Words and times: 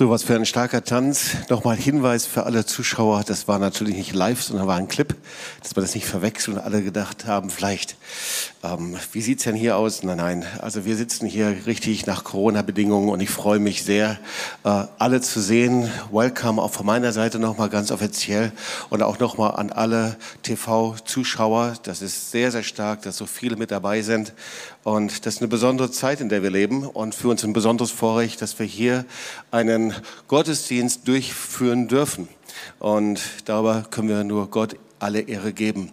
So, 0.00 0.08
was 0.08 0.22
für 0.22 0.34
ein 0.34 0.46
starker 0.46 0.82
Tanz. 0.82 1.32
Nochmal 1.50 1.76
Hinweis 1.76 2.24
für 2.24 2.44
alle 2.44 2.64
Zuschauer, 2.64 3.22
das 3.22 3.48
war 3.48 3.58
natürlich 3.58 3.96
nicht 3.96 4.14
live, 4.14 4.42
sondern 4.42 4.66
war 4.66 4.78
ein 4.78 4.88
Clip, 4.88 5.14
dass 5.62 5.76
wir 5.76 5.82
das 5.82 5.94
nicht 5.94 6.06
verwechseln 6.06 6.56
und 6.56 6.64
alle 6.64 6.82
gedacht 6.82 7.26
haben, 7.26 7.50
vielleicht, 7.50 7.96
ähm, 8.62 8.96
wie 9.12 9.20
sieht's 9.20 9.44
denn 9.44 9.54
hier 9.54 9.76
aus? 9.76 10.02
Nein, 10.02 10.16
nein, 10.16 10.46
also 10.60 10.86
wir 10.86 10.96
sitzen 10.96 11.26
hier 11.26 11.54
richtig 11.66 12.06
nach 12.06 12.24
Corona-Bedingungen 12.24 13.10
und 13.10 13.20
ich 13.20 13.28
freue 13.28 13.58
mich 13.58 13.82
sehr, 13.82 14.18
äh, 14.64 14.84
alle 14.96 15.20
zu 15.20 15.38
sehen. 15.38 15.90
Welcome 16.10 16.62
auch 16.62 16.72
von 16.72 16.86
meiner 16.86 17.12
Seite 17.12 17.38
nochmal 17.38 17.68
ganz 17.68 17.90
offiziell 17.90 18.52
und 18.88 19.02
auch 19.02 19.18
nochmal 19.18 19.56
an 19.56 19.70
alle 19.70 20.16
TV-Zuschauer. 20.44 21.74
Das 21.82 22.00
ist 22.00 22.30
sehr, 22.30 22.50
sehr 22.50 22.62
stark, 22.62 23.02
dass 23.02 23.18
so 23.18 23.26
viele 23.26 23.56
mit 23.56 23.70
dabei 23.70 24.00
sind 24.00 24.32
und 24.82 25.26
das 25.26 25.34
ist 25.34 25.40
eine 25.42 25.48
besondere 25.48 25.90
Zeit, 25.90 26.20
in 26.20 26.28
der 26.28 26.42
wir 26.42 26.50
leben 26.50 26.86
und 26.86 27.14
für 27.14 27.28
uns 27.28 27.44
ein 27.44 27.52
besonderes 27.52 27.90
Vorrecht, 27.90 28.40
dass 28.40 28.58
wir 28.58 28.66
hier 28.66 29.04
einen 29.50 29.94
Gottesdienst 30.28 31.06
durchführen 31.06 31.86
dürfen. 31.86 32.28
Und 32.78 33.20
darüber 33.44 33.84
können 33.90 34.08
wir 34.08 34.24
nur 34.24 34.48
Gott 34.48 34.76
alle 34.98 35.20
Ehre 35.20 35.52
geben. 35.52 35.92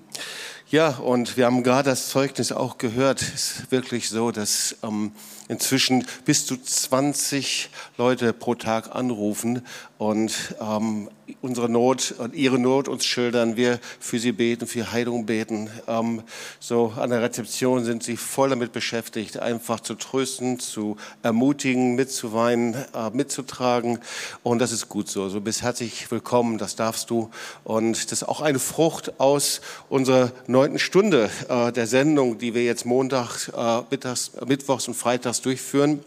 Ja, 0.70 0.90
und 0.98 1.38
wir 1.38 1.46
haben 1.46 1.64
gerade 1.64 1.90
das 1.90 2.10
Zeugnis 2.10 2.52
auch 2.52 2.78
gehört. 2.78 3.22
Es 3.22 3.60
ist 3.60 3.72
wirklich 3.72 4.10
so, 4.10 4.32
dass 4.32 4.76
ähm, 4.84 5.12
inzwischen 5.48 6.06
bis 6.26 6.46
zu 6.46 6.58
20 6.58 7.70
Leute 7.98 8.34
pro 8.34 8.54
Tag 8.56 8.94
anrufen 8.94 9.62
und 9.98 10.34
ähm, 10.60 11.10
unsere 11.42 11.70
Not 11.70 12.16
und 12.18 12.34
ihre 12.34 12.60
Not 12.60 12.88
uns 12.88 13.06
schildern, 13.06 13.56
wir 13.56 13.80
für 14.00 14.20
sie 14.20 14.32
beten, 14.32 14.68
für 14.68 14.92
Heilung 14.92 15.26
beten. 15.26 15.70
Ähm, 15.88 16.24
so 16.60 16.94
an 16.96 17.10
der 17.10 17.22
Rezeption 17.22 17.84
sind 17.84 18.04
sie 18.04 18.18
voll 18.18 18.50
damit 18.50 18.72
beschäftigt, 18.72 19.40
einfach 19.40 19.80
zu 19.80 19.96
trösten, 19.96 20.60
zu 20.60 20.98
ermutigen, 21.24 21.96
mitzuweinen, 21.96 22.76
äh, 22.94 23.10
mitzutragen. 23.12 24.00
Und 24.44 24.60
das 24.60 24.72
ist 24.72 24.90
gut 24.90 25.10
so. 25.10 25.30
So 25.30 25.42
bist 25.42 25.62
herzlich 25.62 26.10
willkommen, 26.12 26.58
das 26.58 26.76
darfst 26.76 27.10
du. 27.10 27.30
Und 27.64 28.12
das 28.12 28.22
ist 28.22 28.24
auch 28.24 28.42
eine 28.42 28.60
Frucht 28.60 29.20
aus 29.20 29.62
unserer 29.90 30.32
neunten 30.48 30.80
Stunde 30.80 31.30
äh, 31.50 31.72
der 31.72 31.88
Sendung, 31.88 32.38
die 32.38 32.54
wir 32.54 32.64
jetzt 32.64 32.86
Montag, 32.86 33.50
äh, 33.56 33.82
Mittags, 33.90 34.32
Mittwochs 34.46 34.88
und 34.88 34.94
Freitags 34.94 35.42
durchführen. 35.42 36.04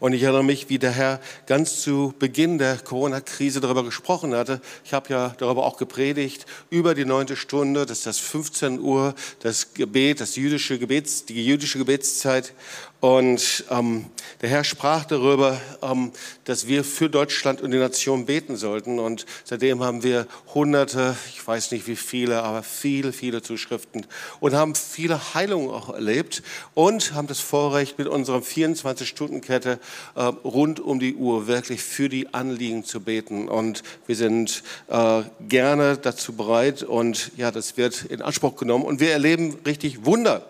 Und 0.00 0.12
ich 0.12 0.22
erinnere 0.22 0.44
mich, 0.44 0.68
wie 0.68 0.78
der 0.78 0.92
Herr 0.92 1.20
ganz 1.46 1.80
zu 1.80 2.14
Beginn 2.18 2.58
der 2.58 2.78
Corona-Krise 2.78 3.60
darüber 3.60 3.84
gesprochen 3.84 4.34
hatte. 4.34 4.60
Ich 4.84 4.92
habe 4.92 5.10
ja 5.10 5.34
darüber 5.38 5.64
auch 5.64 5.76
gepredigt, 5.76 6.46
über 6.70 6.94
die 6.94 7.04
neunte 7.04 7.36
Stunde, 7.36 7.86
das 7.86 7.98
ist 7.98 8.06
das 8.06 8.18
15 8.18 8.80
Uhr, 8.80 9.14
das 9.40 9.74
Gebet, 9.74 10.20
das 10.20 10.36
jüdische 10.36 10.78
Gebets, 10.78 11.24
die 11.26 11.44
jüdische 11.44 11.78
Gebetszeit. 11.78 12.54
Und 13.02 13.64
ähm, 13.68 14.04
der 14.42 14.48
Herr 14.48 14.62
sprach 14.62 15.04
darüber, 15.04 15.60
ähm, 15.82 16.12
dass 16.44 16.68
wir 16.68 16.84
für 16.84 17.10
Deutschland 17.10 17.60
und 17.60 17.72
die 17.72 17.78
Nation 17.78 18.26
beten 18.26 18.54
sollten. 18.54 19.00
Und 19.00 19.26
seitdem 19.42 19.82
haben 19.82 20.04
wir 20.04 20.28
hunderte, 20.54 21.16
ich 21.28 21.44
weiß 21.44 21.72
nicht 21.72 21.88
wie 21.88 21.96
viele, 21.96 22.44
aber 22.44 22.62
viele, 22.62 23.12
viele 23.12 23.42
Zuschriften 23.42 24.06
und 24.38 24.54
haben 24.54 24.76
viele 24.76 25.34
Heilungen 25.34 25.70
auch 25.70 25.92
erlebt 25.92 26.44
und 26.74 27.12
haben 27.12 27.26
das 27.26 27.40
Vorrecht, 27.40 27.98
mit 27.98 28.06
unserer 28.06 28.38
24-Stunden-Kette 28.38 29.80
äh, 30.14 30.20
rund 30.20 30.78
um 30.78 31.00
die 31.00 31.16
Uhr 31.16 31.48
wirklich 31.48 31.82
für 31.82 32.08
die 32.08 32.32
Anliegen 32.32 32.84
zu 32.84 33.00
beten. 33.00 33.48
Und 33.48 33.82
wir 34.06 34.14
sind 34.14 34.62
äh, 34.86 35.22
gerne 35.48 35.96
dazu 35.96 36.34
bereit 36.34 36.84
und 36.84 37.32
ja, 37.36 37.50
das 37.50 37.76
wird 37.76 38.04
in 38.04 38.22
Anspruch 38.22 38.54
genommen. 38.54 38.84
Und 38.84 39.00
wir 39.00 39.10
erleben 39.10 39.58
richtig 39.66 40.04
Wunder. 40.04 40.46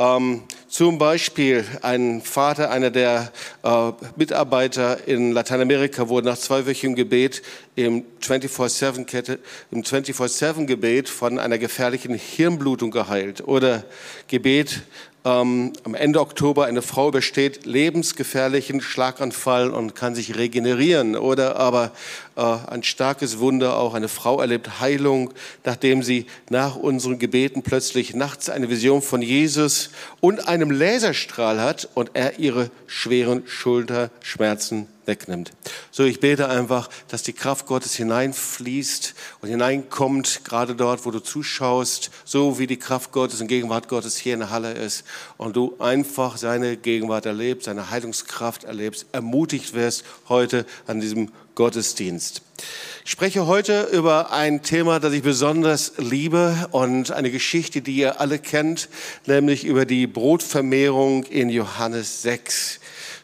Ähm, 0.00 0.42
zum 0.68 0.98
Beispiel 0.98 1.64
ein 1.82 2.22
Vater, 2.22 2.70
einer 2.70 2.90
der 2.90 3.32
äh, 3.64 3.92
Mitarbeiter 4.14 5.08
in 5.08 5.32
Lateinamerika, 5.32 6.08
wurde 6.08 6.28
nach 6.28 6.38
zweiwöchigem 6.38 6.94
Gebet 6.94 7.42
im 7.74 8.04
24-7-Kette, 8.22 9.40
im 9.72 9.82
24-7-Gebet 9.82 11.08
von 11.08 11.40
einer 11.40 11.58
gefährlichen 11.58 12.14
Hirnblutung 12.14 12.92
geheilt. 12.92 13.46
Oder 13.48 13.84
Gebet 14.28 14.82
ähm, 15.28 15.72
am 15.84 15.94
Ende 15.94 16.20
Oktober 16.20 16.64
eine 16.64 16.80
Frau 16.80 17.08
übersteht 17.08 17.66
lebensgefährlichen 17.66 18.80
Schlaganfall 18.80 19.70
und 19.70 19.94
kann 19.94 20.14
sich 20.14 20.36
regenerieren. 20.36 21.16
Oder 21.16 21.56
aber 21.56 21.92
äh, 22.36 22.42
ein 22.42 22.82
starkes 22.82 23.38
Wunder, 23.38 23.76
auch 23.76 23.94
eine 23.94 24.08
Frau 24.08 24.40
erlebt 24.40 24.80
Heilung, 24.80 25.34
nachdem 25.64 26.02
sie 26.02 26.26
nach 26.48 26.76
unseren 26.76 27.18
Gebeten 27.18 27.62
plötzlich 27.62 28.14
nachts 28.14 28.48
eine 28.48 28.70
Vision 28.70 29.02
von 29.02 29.20
Jesus 29.20 29.90
und 30.20 30.48
einem 30.48 30.70
Laserstrahl 30.70 31.60
hat 31.60 31.88
und 31.94 32.10
er 32.14 32.38
ihre 32.38 32.70
schweren 32.86 33.42
Schulterschmerzen 33.46 34.86
wegnimmt. 35.08 35.50
So, 35.90 36.04
ich 36.04 36.20
bete 36.20 36.48
einfach, 36.48 36.88
dass 37.08 37.24
die 37.24 37.32
Kraft 37.32 37.66
Gottes 37.66 37.96
hineinfließt 37.96 39.14
und 39.40 39.48
hineinkommt, 39.48 40.44
gerade 40.44 40.76
dort, 40.76 41.04
wo 41.04 41.10
du 41.10 41.18
zuschaust, 41.18 42.12
so 42.24 42.60
wie 42.60 42.68
die 42.68 42.76
Kraft 42.76 43.10
Gottes 43.10 43.40
und 43.40 43.48
Gegenwart 43.48 43.88
Gottes 43.88 44.16
hier 44.16 44.34
in 44.34 44.40
der 44.40 44.50
Halle 44.50 44.72
ist 44.74 45.04
und 45.36 45.56
du 45.56 45.74
einfach 45.80 46.36
seine 46.36 46.76
Gegenwart 46.76 47.26
erlebst, 47.26 47.64
seine 47.64 47.90
Heilungskraft 47.90 48.62
erlebst, 48.62 49.06
ermutigt 49.10 49.74
wirst 49.74 50.04
heute 50.28 50.64
an 50.86 51.00
diesem 51.00 51.32
Gottesdienst. 51.56 52.42
Ich 53.04 53.10
spreche 53.10 53.46
heute 53.46 53.88
über 53.92 54.32
ein 54.32 54.62
Thema, 54.62 55.00
das 55.00 55.12
ich 55.12 55.22
besonders 55.22 55.94
liebe 55.96 56.68
und 56.70 57.10
eine 57.10 57.32
Geschichte, 57.32 57.80
die 57.82 57.96
ihr 57.96 58.20
alle 58.20 58.38
kennt, 58.38 58.88
nämlich 59.26 59.64
über 59.64 59.84
die 59.84 60.06
Brotvermehrung 60.06 61.24
in 61.24 61.48
Johannes 61.48 62.22
6. 62.22 62.78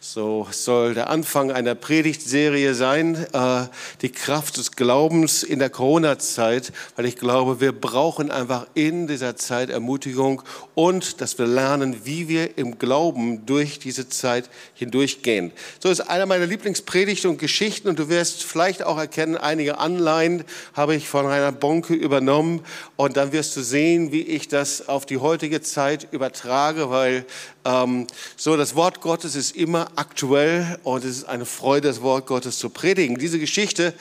So 0.06 0.46
soll 0.50 0.92
der 0.92 1.08
Anfang 1.08 1.50
einer 1.50 1.74
Predigtserie 1.74 2.74
sein, 2.74 3.26
äh, 3.32 3.62
die 4.02 4.12
Kraft 4.12 4.58
des 4.58 4.72
Glaubens 4.72 5.42
in 5.42 5.60
der 5.60 5.70
Corona-Zeit, 5.70 6.74
weil 6.94 7.06
ich 7.06 7.16
glaube, 7.16 7.62
wir 7.62 7.72
brauchen 7.72 8.30
einfach 8.30 8.66
in 8.74 9.06
dieser 9.06 9.34
Zeit 9.36 9.70
Ermutigung 9.70 10.42
und 10.74 11.22
dass 11.22 11.38
wir 11.38 11.46
lernen, 11.46 12.04
wie 12.04 12.28
wir 12.28 12.58
im 12.58 12.78
Glauben 12.78 13.46
durch 13.46 13.78
diese 13.78 14.06
Zeit 14.06 14.50
hindurchgehen. 14.74 15.52
So 15.82 15.88
ist 15.88 16.00
einer 16.00 16.26
meiner 16.26 16.44
Lieblingspredigten 16.44 17.30
und 17.30 17.38
Geschichten 17.38 17.88
und 17.88 17.98
du 17.98 18.10
wirst 18.10 18.44
vielleicht 18.44 18.82
auch 18.82 18.98
erkennen, 18.98 19.38
einige 19.38 19.78
Anleihen 19.78 20.44
habe 20.74 20.96
ich 20.96 21.08
von 21.08 21.24
Rainer 21.24 21.50
Bonke 21.50 21.94
übernommen 21.94 22.60
und 22.96 23.16
dann 23.16 23.32
wirst 23.32 23.56
du 23.56 23.62
sehen, 23.62 24.12
wie 24.12 24.20
ich 24.20 24.48
das 24.48 24.86
auf 24.86 25.06
die 25.06 25.16
heutige 25.16 25.62
Zeit 25.62 26.08
übertrage, 26.10 26.90
weil 26.90 27.24
ähm, 27.64 28.06
so 28.36 28.56
das 28.56 28.74
Wort 28.74 29.00
Gottes 29.00 29.36
ist 29.36 29.56
immer 29.56 29.88
aktuell 29.96 30.78
und 30.82 31.04
es 31.04 31.18
ist 31.18 31.24
eine 31.24 31.44
Freude, 31.46 31.88
das 31.88 32.02
Wort 32.02 32.26
Gottes 32.26 32.58
zu 32.58 32.70
predigen. 32.70 33.18
Diese 33.18 33.38
Geschichte 33.38 33.94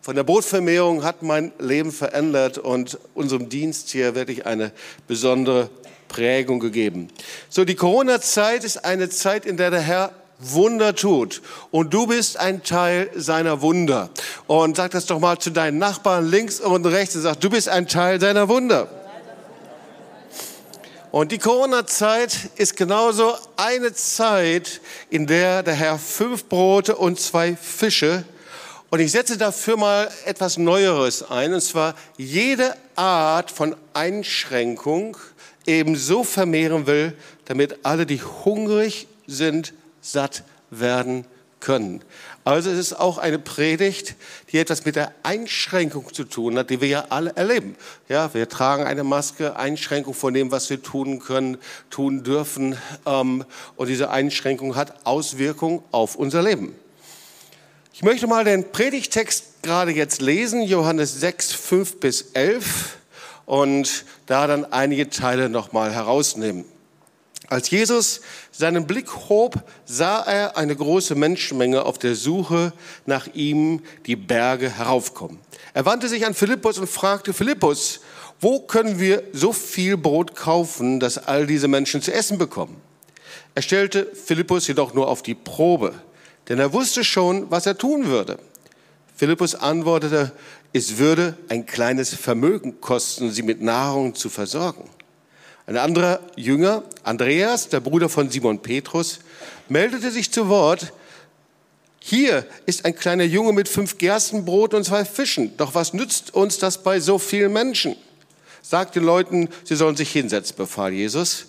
von 0.00 0.16
der 0.16 0.24
Brotvermehrung 0.24 1.04
hat 1.04 1.22
mein 1.22 1.52
Leben 1.58 1.92
verändert 1.92 2.58
und 2.58 2.98
unserem 3.14 3.48
Dienst 3.48 3.90
hier 3.90 4.14
wirklich 4.14 4.46
eine 4.46 4.72
besondere 5.06 5.68
Prägung 6.08 6.58
gegeben. 6.58 7.08
So, 7.48 7.64
die 7.64 7.74
Corona-Zeit 7.74 8.64
ist 8.64 8.84
eine 8.84 9.10
Zeit, 9.10 9.44
in 9.46 9.56
der 9.56 9.70
der 9.70 9.80
Herr 9.80 10.12
Wunder 10.40 10.94
tut. 10.94 11.42
Und 11.70 11.92
du 11.92 12.06
bist 12.06 12.38
ein 12.38 12.62
Teil 12.62 13.10
seiner 13.14 13.60
Wunder. 13.60 14.10
Und 14.46 14.76
sag 14.76 14.90
das 14.92 15.06
doch 15.06 15.20
mal 15.20 15.38
zu 15.38 15.50
deinen 15.50 15.78
Nachbarn 15.78 16.28
links 16.28 16.60
und 16.60 16.86
rechts 16.86 17.14
und 17.14 17.22
sag, 17.22 17.40
du 17.40 17.50
bist 17.50 17.68
ein 17.68 17.86
Teil 17.86 18.20
seiner 18.20 18.48
Wunder. 18.48 18.88
Und 21.10 21.32
die 21.32 21.38
Corona-Zeit 21.38 22.50
ist 22.56 22.76
genauso 22.76 23.34
eine 23.56 23.92
Zeit, 23.92 24.80
in 25.10 25.26
der 25.26 25.62
der 25.62 25.74
Herr 25.74 25.98
fünf 25.98 26.44
Brote 26.44 26.96
und 26.96 27.18
zwei 27.18 27.56
Fische 27.56 28.24
und 28.90 28.98
ich 28.98 29.12
setze 29.12 29.38
dafür 29.38 29.76
mal 29.76 30.10
etwas 30.24 30.58
Neueres 30.58 31.22
ein, 31.30 31.54
und 31.54 31.60
zwar 31.60 31.94
jede 32.16 32.76
Art 32.96 33.52
von 33.52 33.76
Einschränkung 33.94 35.16
ebenso 35.64 36.24
vermehren 36.24 36.88
will, 36.88 37.16
damit 37.44 37.84
alle, 37.84 38.04
die 38.04 38.20
hungrig 38.20 39.06
sind, 39.28 39.74
satt 40.00 40.42
werden 40.70 41.24
können. 41.60 42.02
Also 42.50 42.68
es 42.68 42.78
ist 42.78 42.94
auch 42.94 43.18
eine 43.18 43.38
Predigt, 43.38 44.16
die 44.50 44.58
etwas 44.58 44.84
mit 44.84 44.96
der 44.96 45.12
Einschränkung 45.22 46.12
zu 46.12 46.24
tun 46.24 46.58
hat, 46.58 46.70
die 46.70 46.80
wir 46.80 46.88
ja 46.88 47.04
alle 47.08 47.30
erleben. 47.36 47.76
Ja, 48.08 48.34
wir 48.34 48.48
tragen 48.48 48.82
eine 48.82 49.04
Maske, 49.04 49.54
Einschränkung 49.54 50.14
von 50.14 50.34
dem, 50.34 50.50
was 50.50 50.68
wir 50.68 50.82
tun 50.82 51.20
können, 51.20 51.58
tun 51.90 52.24
dürfen. 52.24 52.76
Ähm, 53.06 53.44
und 53.76 53.86
diese 53.86 54.10
Einschränkung 54.10 54.74
hat 54.74 55.06
Auswirkungen 55.06 55.80
auf 55.92 56.16
unser 56.16 56.42
Leben. 56.42 56.74
Ich 57.92 58.02
möchte 58.02 58.26
mal 58.26 58.44
den 58.44 58.72
Predigtext 58.72 59.62
gerade 59.62 59.92
jetzt 59.92 60.20
lesen, 60.20 60.62
Johannes 60.62 61.20
6, 61.20 61.52
5 61.52 62.00
bis 62.00 62.32
11 62.32 62.96
und 63.46 64.04
da 64.26 64.48
dann 64.48 64.64
einige 64.72 65.08
Teile 65.08 65.50
nochmal 65.50 65.92
herausnehmen. 65.92 66.64
Als 67.50 67.68
Jesus 67.68 68.20
seinen 68.52 68.86
Blick 68.86 69.12
hob, 69.28 69.56
sah 69.84 70.20
er 70.20 70.56
eine 70.56 70.76
große 70.76 71.16
Menschenmenge 71.16 71.84
auf 71.84 71.98
der 71.98 72.14
Suche 72.14 72.72
nach 73.06 73.26
ihm 73.34 73.82
die 74.06 74.14
Berge 74.14 74.70
heraufkommen. 74.70 75.40
Er 75.74 75.84
wandte 75.84 76.08
sich 76.08 76.24
an 76.24 76.34
Philippus 76.34 76.78
und 76.78 76.88
fragte, 76.88 77.32
Philippus, 77.32 78.02
wo 78.40 78.60
können 78.60 79.00
wir 79.00 79.24
so 79.32 79.52
viel 79.52 79.96
Brot 79.96 80.36
kaufen, 80.36 81.00
dass 81.00 81.18
all 81.18 81.48
diese 81.48 81.66
Menschen 81.66 82.00
zu 82.02 82.12
essen 82.12 82.38
bekommen? 82.38 82.80
Er 83.56 83.62
stellte 83.62 84.06
Philippus 84.14 84.68
jedoch 84.68 84.94
nur 84.94 85.08
auf 85.08 85.22
die 85.22 85.34
Probe, 85.34 85.94
denn 86.48 86.60
er 86.60 86.72
wusste 86.72 87.02
schon, 87.02 87.50
was 87.50 87.66
er 87.66 87.76
tun 87.76 88.06
würde. 88.06 88.38
Philippus 89.16 89.56
antwortete, 89.56 90.30
es 90.72 90.98
würde 90.98 91.36
ein 91.48 91.66
kleines 91.66 92.14
Vermögen 92.14 92.80
kosten, 92.80 93.32
sie 93.32 93.42
mit 93.42 93.60
Nahrung 93.60 94.14
zu 94.14 94.28
versorgen. 94.28 94.88
Ein 95.70 95.76
anderer 95.76 96.18
Jünger, 96.34 96.82
Andreas, 97.04 97.68
der 97.68 97.78
Bruder 97.78 98.08
von 98.08 98.28
Simon 98.28 98.58
Petrus, 98.58 99.20
meldete 99.68 100.10
sich 100.10 100.32
zu 100.32 100.48
Wort, 100.48 100.92
hier 102.00 102.44
ist 102.66 102.84
ein 102.84 102.96
kleiner 102.96 103.22
Junge 103.22 103.52
mit 103.52 103.68
fünf 103.68 103.96
Gerstenbrot 103.96 104.74
und 104.74 104.82
zwei 104.82 105.04
Fischen. 105.04 105.56
Doch 105.58 105.76
was 105.76 105.94
nützt 105.94 106.34
uns 106.34 106.58
das 106.58 106.82
bei 106.82 106.98
so 106.98 107.20
vielen 107.20 107.52
Menschen? 107.52 107.94
Sagt 108.62 108.96
den 108.96 109.04
Leuten, 109.04 109.48
sie 109.62 109.76
sollen 109.76 109.94
sich 109.94 110.10
hinsetzen, 110.10 110.56
befahl 110.56 110.92
Jesus. 110.92 111.46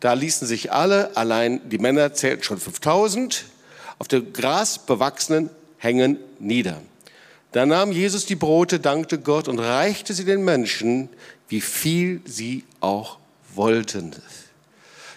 Da 0.00 0.14
ließen 0.14 0.48
sich 0.48 0.72
alle, 0.72 1.14
allein 1.14 1.60
die 1.68 1.76
Männer 1.76 2.14
zählten 2.14 2.44
schon 2.44 2.58
5000, 2.58 3.44
auf 3.98 4.08
dem 4.08 4.32
Gras 4.32 4.78
bewachsenen 4.78 5.50
Hängen 5.76 6.16
nieder. 6.38 6.80
Da 7.52 7.66
nahm 7.66 7.92
Jesus 7.92 8.24
die 8.24 8.34
Brote, 8.34 8.80
dankte 8.80 9.18
Gott 9.18 9.46
und 9.46 9.58
reichte 9.58 10.14
sie 10.14 10.24
den 10.24 10.42
Menschen, 10.42 11.10
wie 11.50 11.60
viel 11.60 12.22
sie 12.24 12.64
auch 12.80 13.18
wollten. 13.58 14.14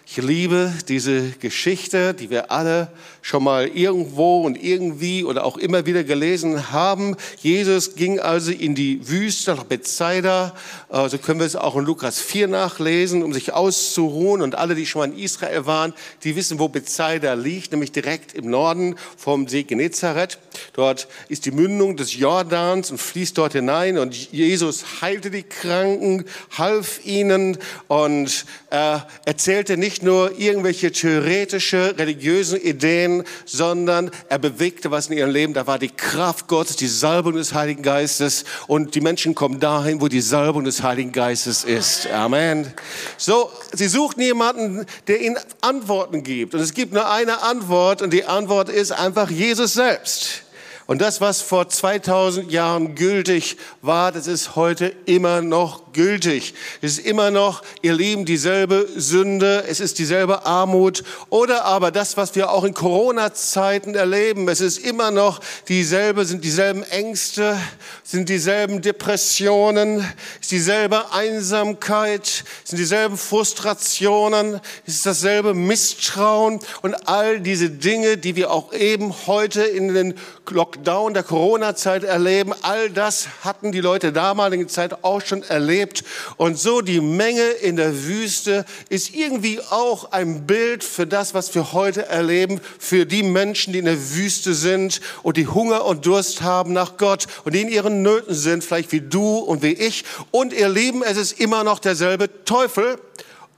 Ich 0.05 0.17
liebe 0.17 0.73
diese 0.89 1.29
Geschichte, 1.31 2.13
die 2.13 2.29
wir 2.29 2.51
alle 2.51 2.91
schon 3.21 3.43
mal 3.43 3.67
irgendwo 3.67 4.41
und 4.41 4.61
irgendwie 4.61 5.23
oder 5.23 5.45
auch 5.45 5.57
immer 5.57 5.85
wieder 5.85 6.03
gelesen 6.03 6.71
haben. 6.71 7.15
Jesus 7.41 7.95
ging 7.95 8.19
also 8.19 8.51
in 8.51 8.75
die 8.75 9.07
Wüste 9.07 9.53
nach 9.53 9.63
Bethsaida. 9.63 10.55
So 10.89 10.95
also 10.95 11.17
können 11.19 11.39
wir 11.39 11.45
es 11.45 11.55
auch 11.55 11.75
in 11.75 11.85
Lukas 11.85 12.19
4 12.19 12.47
nachlesen, 12.47 13.23
um 13.23 13.31
sich 13.31 13.53
auszuruhen. 13.53 14.41
Und 14.41 14.55
alle, 14.55 14.75
die 14.75 14.85
schon 14.85 14.99
mal 14.99 15.15
in 15.15 15.23
Israel 15.23 15.65
waren, 15.65 15.93
die 16.23 16.35
wissen, 16.35 16.59
wo 16.59 16.67
Bethsaida 16.67 17.33
liegt, 17.33 17.71
nämlich 17.71 17.91
direkt 17.91 18.33
im 18.33 18.49
Norden 18.49 18.95
vom 19.17 19.47
See 19.47 19.63
Genezareth. 19.63 20.39
Dort 20.73 21.07
ist 21.29 21.45
die 21.45 21.51
Mündung 21.51 21.95
des 21.95 22.15
Jordans 22.15 22.91
und 22.91 22.97
fließt 22.97 23.37
dort 23.37 23.53
hinein. 23.53 23.97
Und 23.97 24.15
Jesus 24.31 25.01
heilte 25.01 25.29
die 25.29 25.43
Kranken, 25.43 26.25
half 26.57 27.05
ihnen 27.05 27.57
und 27.87 28.45
äh, 28.71 28.97
erzählte 29.25 29.77
nicht 29.77 29.91
nicht 29.91 30.03
nur 30.03 30.39
irgendwelche 30.39 30.91
theoretische, 30.91 31.95
religiösen 31.97 32.61
Ideen, 32.61 33.10
sondern 33.45 34.11
er 34.29 34.39
bewegte 34.39 34.91
was 34.91 35.07
in 35.07 35.17
ihrem 35.17 35.31
Leben. 35.31 35.53
Da 35.53 35.67
war 35.67 35.79
die 35.79 35.89
Kraft 35.89 36.47
Gottes, 36.47 36.75
die 36.75 36.87
Salbung 36.87 37.33
des 37.33 37.53
Heiligen 37.53 37.83
Geistes 37.83 38.45
und 38.67 38.95
die 38.95 39.01
Menschen 39.01 39.35
kommen 39.35 39.59
dahin, 39.59 40.01
wo 40.01 40.07
die 40.07 40.21
Salbung 40.21 40.63
des 40.63 40.81
Heiligen 40.83 41.11
Geistes 41.11 41.63
ist. 41.63 42.07
Amen. 42.07 42.73
So, 43.17 43.51
sie 43.73 43.87
suchten 43.87 44.21
jemanden, 44.21 44.85
der 45.07 45.21
ihnen 45.21 45.37
Antworten 45.61 46.23
gibt. 46.23 46.53
Und 46.55 46.61
es 46.61 46.73
gibt 46.73 46.93
nur 46.93 47.09
eine 47.09 47.41
Antwort 47.43 48.01
und 48.01 48.11
die 48.11 48.25
Antwort 48.25 48.69
ist 48.69 48.91
einfach 48.91 49.29
Jesus 49.29 49.73
selbst. 49.73 50.43
Und 50.91 50.99
das, 50.99 51.21
was 51.21 51.41
vor 51.41 51.69
2000 51.69 52.51
Jahren 52.51 52.95
gültig 52.95 53.55
war, 53.81 54.11
das 54.11 54.27
ist 54.27 54.57
heute 54.57 54.93
immer 55.05 55.41
noch 55.41 55.90
gültig. 55.93 56.53
Es 56.81 56.97
ist 56.97 57.05
immer 57.05 57.31
noch, 57.31 57.63
ihr 57.81 57.93
Lieben, 57.93 58.25
dieselbe 58.25 58.87
Sünde, 58.95 59.65
es 59.67 59.79
ist 59.79 59.99
dieselbe 59.99 60.45
Armut 60.45 61.03
oder 61.29 61.65
aber 61.65 61.91
das, 61.91 62.17
was 62.17 62.35
wir 62.35 62.51
auch 62.51 62.63
in 62.63 62.73
Corona-Zeiten 62.73 63.95
erleben, 63.95 64.47
es 64.47 64.61
ist 64.61 64.77
immer 64.79 65.11
noch 65.11 65.39
dieselbe, 65.67 66.25
sind 66.25 66.43
dieselben 66.43 66.83
Ängste, 66.83 67.57
sind 68.03 68.29
dieselben 68.29 68.81
Depressionen, 68.81 70.05
ist 70.39 70.51
dieselbe 70.51 71.11
Einsamkeit, 71.13 72.43
sind 72.63 72.77
dieselben 72.77 73.17
Frustrationen, 73.17 74.59
ist 74.85 75.05
dasselbe 75.05 75.53
Misstrauen 75.53 76.59
und 76.81 77.07
all 77.07 77.39
diese 77.39 77.69
Dinge, 77.69 78.17
die 78.17 78.35
wir 78.35 78.51
auch 78.51 78.73
eben 78.73 79.13
heute 79.27 79.63
in 79.63 79.93
den 79.93 80.13
Lockdown 80.49 81.13
der 81.13 81.23
Corona-Zeit 81.23 82.03
erleben, 82.03 82.53
all 82.61 82.89
das 82.89 83.29
hatten 83.41 83.71
die 83.71 83.79
Leute 83.79 84.11
damaligen 84.11 84.67
Zeit 84.67 85.03
auch 85.03 85.21
schon 85.21 85.43
erlebt 85.43 85.80
erlebt. 85.81 86.03
Und 86.37 86.57
so 86.57 86.81
die 86.81 87.01
Menge 87.01 87.41
in 87.61 87.75
der 87.75 88.05
Wüste 88.05 88.65
ist 88.89 89.13
irgendwie 89.13 89.59
auch 89.59 90.11
ein 90.11 90.45
Bild 90.45 90.83
für 90.83 91.07
das, 91.07 91.33
was 91.33 91.53
wir 91.55 91.73
heute 91.73 92.07
erleben, 92.07 92.61
für 92.79 93.05
die 93.05 93.23
Menschen, 93.23 93.73
die 93.73 93.79
in 93.79 93.85
der 93.85 94.15
Wüste 94.15 94.53
sind 94.53 95.01
und 95.23 95.37
die 95.37 95.47
Hunger 95.47 95.85
und 95.85 96.05
Durst 96.05 96.41
haben 96.41 96.73
nach 96.73 96.97
Gott 96.97 97.27
und 97.45 97.55
die 97.55 97.61
in 97.61 97.69
ihren 97.69 98.01
Nöten 98.01 98.35
sind, 98.35 98.63
vielleicht 98.63 98.91
wie 98.91 99.01
du 99.01 99.37
und 99.37 99.63
wie 99.63 99.73
ich. 99.73 100.03
Und 100.31 100.53
ihr 100.53 100.69
Lieben, 100.69 101.03
es 101.03 101.17
ist 101.17 101.39
immer 101.39 101.63
noch 101.63 101.79
derselbe 101.79 102.29
Teufel 102.45 102.97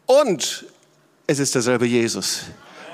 und 0.05 0.65
es 1.27 1.39
ist 1.39 1.55
derselbe 1.55 1.85
Jesus. 1.85 2.41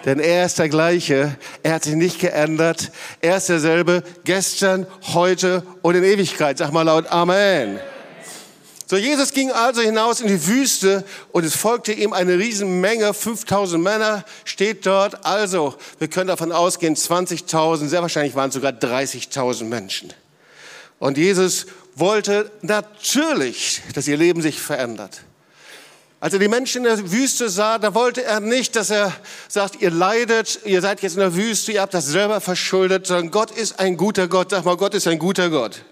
Denn 0.05 0.19
er 0.19 0.45
ist 0.45 0.57
der 0.57 0.69
gleiche. 0.69 1.35
Er 1.61 1.73
hat 1.73 1.83
sich 1.83 1.95
nicht 1.95 2.19
geändert. 2.19 2.91
Er 3.19 3.35
ist 3.35 3.49
derselbe 3.49 4.01
gestern, 4.23 4.87
heute 5.13 5.61
und 5.81 5.95
in 5.95 6.05
Ewigkeit. 6.05 6.57
Sag 6.57 6.71
mal 6.71 6.83
laut 6.83 7.07
Amen. 7.07 7.79
So, 8.89 8.97
Jesus 8.97 9.33
ging 9.33 9.51
also 9.51 9.81
hinaus 9.81 10.19
in 10.19 10.25
die 10.25 10.47
Wüste 10.47 11.05
und 11.31 11.45
es 11.45 11.55
folgte 11.55 11.93
ihm 11.93 12.11
eine 12.11 12.39
Riesenmenge, 12.39 13.13
5000 13.13 13.83
Männer 13.83 14.25
steht 14.45 14.83
dort. 14.87 15.27
Also, 15.27 15.75
wir 15.99 16.07
können 16.07 16.27
davon 16.27 16.51
ausgehen, 16.51 16.95
20.000, 16.95 17.87
sehr 17.87 18.01
wahrscheinlich 18.01 18.33
waren 18.33 18.49
es 18.49 18.55
sogar 18.55 18.71
30.000 18.71 19.65
Menschen. 19.65 20.11
Und 20.97 21.19
Jesus 21.19 21.67
wollte 21.93 22.49
natürlich, 22.63 23.83
dass 23.93 24.07
ihr 24.07 24.17
Leben 24.17 24.41
sich 24.41 24.59
verändert. 24.59 25.21
Als 26.19 26.33
er 26.33 26.39
die 26.39 26.47
Menschen 26.47 26.83
in 26.83 26.95
der 26.95 27.11
Wüste 27.11 27.47
sah, 27.47 27.77
da 27.77 27.93
wollte 27.93 28.23
er 28.23 28.39
nicht, 28.39 28.75
dass 28.75 28.89
er 28.89 29.13
sagt, 29.49 29.83
ihr 29.83 29.91
leidet, 29.91 30.61
ihr 30.65 30.81
seid 30.81 31.03
jetzt 31.03 31.13
in 31.13 31.19
der 31.19 31.35
Wüste, 31.35 31.73
ihr 31.73 31.81
habt 31.81 31.93
das 31.93 32.07
selber 32.07 32.41
verschuldet, 32.41 33.05
sondern 33.05 33.29
Gott 33.29 33.51
ist 33.51 33.79
ein 33.79 33.97
guter 33.97 34.27
Gott. 34.27 34.49
Sag 34.49 34.65
mal, 34.65 34.77
Gott 34.77 34.95
ist 34.95 35.07
ein 35.07 35.19
guter 35.19 35.51
Gott. 35.51 35.83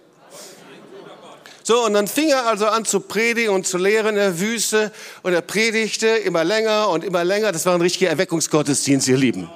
So, 1.68 1.84
und 1.84 1.96
dann 1.96 2.08
fing 2.08 2.30
er 2.30 2.46
also 2.46 2.66
an 2.68 2.86
zu 2.86 3.02
predigen 3.02 3.54
und 3.54 3.68
zu 3.68 3.78
lehren 3.78 4.12
in 4.12 4.16
der 4.16 4.40
Wüste 4.40 4.90
und 5.22 5.34
er 5.34 5.42
predigte 5.42 6.08
immer 6.08 6.46
länger 6.46 6.88
und 6.88 7.04
immer 7.04 7.26
länger. 7.26 7.52
Das 7.52 7.66
war 7.66 7.76
ein 7.76 7.82
richtiger 7.82 8.10
Erweckungsgottesdienst, 8.10 9.10
ihr 9.10 9.18
Lieben. 9.18 9.50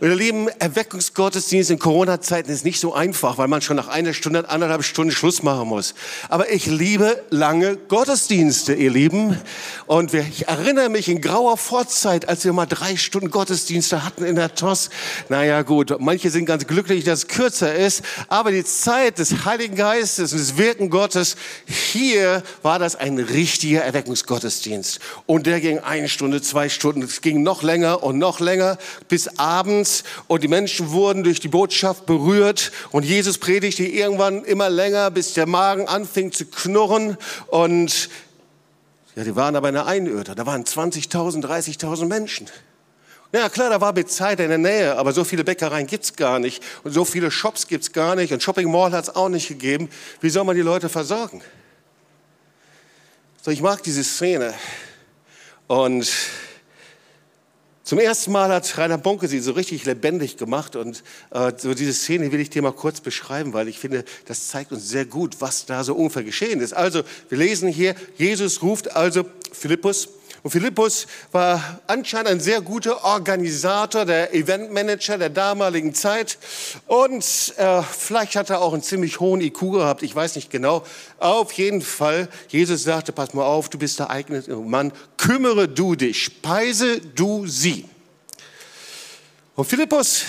Und 0.00 0.08
ihr 0.08 0.16
Lieben, 0.16 0.48
Erweckungsgottesdienst 0.48 1.70
in 1.70 1.78
Corona-Zeiten 1.78 2.50
ist 2.50 2.64
nicht 2.64 2.80
so 2.80 2.94
einfach, 2.94 3.36
weil 3.36 3.48
man 3.48 3.60
schon 3.60 3.76
nach 3.76 3.88
einer 3.88 4.14
Stunde, 4.14 4.48
anderthalb 4.48 4.82
Stunden 4.82 5.12
Schluss 5.12 5.42
machen 5.42 5.68
muss. 5.68 5.94
Aber 6.30 6.50
ich 6.50 6.64
liebe 6.64 7.22
lange 7.28 7.76
Gottesdienste, 7.76 8.72
ihr 8.72 8.90
Lieben. 8.90 9.38
Und 9.86 10.14
ich 10.14 10.48
erinnere 10.48 10.88
mich 10.88 11.10
in 11.10 11.20
grauer 11.20 11.58
Vorzeit, 11.58 12.30
als 12.30 12.46
wir 12.46 12.54
mal 12.54 12.64
drei 12.64 12.96
Stunden 12.96 13.30
Gottesdienste 13.30 14.02
hatten 14.02 14.24
in 14.24 14.36
der 14.36 14.54
TOS. 14.54 14.88
Naja, 15.28 15.60
gut, 15.60 15.94
manche 15.98 16.30
sind 16.30 16.46
ganz 16.46 16.66
glücklich, 16.66 17.04
dass 17.04 17.18
es 17.18 17.28
kürzer 17.28 17.74
ist. 17.74 18.02
Aber 18.28 18.52
die 18.52 18.64
Zeit 18.64 19.18
des 19.18 19.44
Heiligen 19.44 19.76
Geistes 19.76 20.32
und 20.32 20.38
des 20.38 20.56
Wirken 20.56 20.88
Gottes, 20.88 21.36
hier 21.66 22.42
war 22.62 22.78
das 22.78 22.96
ein 22.96 23.18
richtiger 23.18 23.82
Erweckungsgottesdienst. 23.82 24.98
Und 25.26 25.46
der 25.46 25.60
ging 25.60 25.78
eine 25.78 26.08
Stunde, 26.08 26.40
zwei 26.40 26.70
Stunden. 26.70 27.02
Es 27.02 27.20
ging 27.20 27.42
noch 27.42 27.62
länger 27.62 28.02
und 28.02 28.16
noch 28.16 28.40
länger 28.40 28.78
bis 29.06 29.36
abends 29.36 29.89
uns 29.90 30.04
und 30.28 30.42
die 30.42 30.48
Menschen 30.48 30.90
wurden 30.90 31.24
durch 31.24 31.40
die 31.40 31.48
Botschaft 31.48 32.06
berührt 32.06 32.72
und 32.90 33.04
Jesus 33.04 33.38
predigte 33.38 33.84
irgendwann 33.84 34.44
immer 34.44 34.70
länger, 34.70 35.10
bis 35.10 35.34
der 35.34 35.46
Magen 35.46 35.88
anfing 35.88 36.32
zu 36.32 36.46
knurren 36.46 37.16
und 37.48 38.08
ja, 39.16 39.24
die 39.24 39.34
waren 39.34 39.56
aber 39.56 39.68
in 39.68 39.74
der 39.74 39.86
Einöde. 39.86 40.36
Da 40.36 40.46
waren 40.46 40.62
20.000, 40.64 41.44
30.000 41.44 42.06
Menschen. 42.06 42.46
Ja, 43.32 43.48
klar, 43.48 43.68
da 43.68 43.80
war 43.80 43.92
Bethsaida 43.92 44.44
in 44.44 44.50
der 44.50 44.58
Nähe, 44.58 44.96
aber 44.96 45.12
so 45.12 45.24
viele 45.24 45.44
Bäckereien 45.44 45.86
gibt's 45.86 46.14
gar 46.14 46.38
nicht 46.38 46.62
und 46.84 46.92
so 46.92 47.04
viele 47.04 47.30
Shops 47.30 47.66
gibt's 47.66 47.92
gar 47.92 48.14
nicht 48.14 48.32
und 48.32 48.42
Shopping 48.42 48.70
Mall 48.70 48.92
hat's 48.92 49.10
auch 49.10 49.28
nicht 49.28 49.48
gegeben. 49.48 49.88
Wie 50.20 50.30
soll 50.30 50.44
man 50.44 50.56
die 50.56 50.62
Leute 50.62 50.88
versorgen? 50.88 51.42
So, 53.42 53.50
ich 53.50 53.62
mag 53.62 53.82
diese 53.82 54.04
Szene 54.04 54.54
und 55.66 56.10
zum 57.90 57.98
ersten 57.98 58.30
Mal 58.30 58.52
hat 58.52 58.78
Rainer 58.78 58.98
Bonke 58.98 59.26
sie 59.26 59.40
so 59.40 59.50
richtig 59.50 59.84
lebendig 59.84 60.36
gemacht 60.36 60.76
und 60.76 61.02
äh, 61.32 61.50
so 61.56 61.74
diese 61.74 61.92
Szene 61.92 62.30
will 62.30 62.38
ich 62.38 62.48
dir 62.48 62.62
mal 62.62 62.70
kurz 62.70 63.00
beschreiben, 63.00 63.52
weil 63.52 63.66
ich 63.66 63.80
finde, 63.80 64.04
das 64.26 64.46
zeigt 64.46 64.70
uns 64.70 64.88
sehr 64.88 65.06
gut, 65.06 65.40
was 65.40 65.66
da 65.66 65.82
so 65.82 65.96
ungefähr 65.96 66.22
geschehen 66.22 66.60
ist. 66.60 66.72
Also, 66.72 67.02
wir 67.28 67.38
lesen 67.38 67.68
hier, 67.68 67.96
Jesus 68.16 68.62
ruft 68.62 68.94
also 68.94 69.24
Philippus 69.50 70.08
und 70.42 70.50
Philippus 70.50 71.06
war 71.32 71.80
anscheinend 71.86 72.28
ein 72.28 72.40
sehr 72.40 72.62
guter 72.62 73.04
Organisator, 73.04 74.06
der 74.06 74.32
Eventmanager 74.34 75.18
der 75.18 75.28
damaligen 75.28 75.94
Zeit. 75.94 76.38
Und 76.86 77.54
äh, 77.58 77.82
vielleicht 77.82 78.36
hat 78.36 78.48
er 78.48 78.62
auch 78.62 78.72
einen 78.72 78.82
ziemlich 78.82 79.20
hohen 79.20 79.42
IQ 79.42 79.72
gehabt, 79.72 80.02
ich 80.02 80.14
weiß 80.14 80.36
nicht 80.36 80.50
genau. 80.50 80.84
Auf 81.18 81.52
jeden 81.52 81.82
Fall, 81.82 82.28
Jesus 82.48 82.84
sagte, 82.84 83.12
pass 83.12 83.34
mal 83.34 83.44
auf, 83.44 83.68
du 83.68 83.78
bist 83.78 83.98
der 83.98 84.08
eigene 84.08 84.42
Mann, 84.56 84.92
kümmere 85.18 85.68
du 85.68 85.94
dich, 85.94 86.22
speise 86.22 87.00
du 87.00 87.46
sie. 87.46 87.84
Und 89.56 89.66
Philippus 89.66 90.24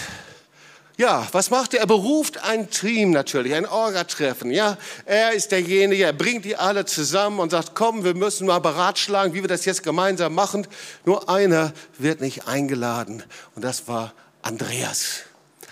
ja, 1.02 1.28
was 1.32 1.50
macht 1.50 1.74
er? 1.74 1.80
Er 1.80 1.88
beruft 1.88 2.44
ein 2.44 2.70
Team 2.70 3.10
natürlich, 3.10 3.56
ein 3.56 3.66
Orga-Treffen. 3.66 4.52
Ja, 4.52 4.78
er 5.06 5.34
ist 5.34 5.52
derjenige, 5.52 6.04
er 6.04 6.14
bringt 6.14 6.46
die 6.46 6.56
alle 6.56 6.86
zusammen 6.86 7.40
und 7.40 7.50
sagt, 7.50 7.72
komm, 7.74 8.04
wir 8.04 8.14
müssen 8.14 8.46
mal 8.46 8.60
beratschlagen, 8.60 9.34
wie 9.34 9.42
wir 9.42 9.48
das 9.48 9.66
jetzt 9.66 9.82
gemeinsam 9.82 10.36
machen. 10.36 10.68
Nur 11.04 11.28
einer 11.28 11.74
wird 11.98 12.22
nicht 12.22 12.48
eingeladen 12.48 13.24
und 13.56 13.66
das 13.66 13.88
war 13.88 14.14
Andreas. 14.44 15.22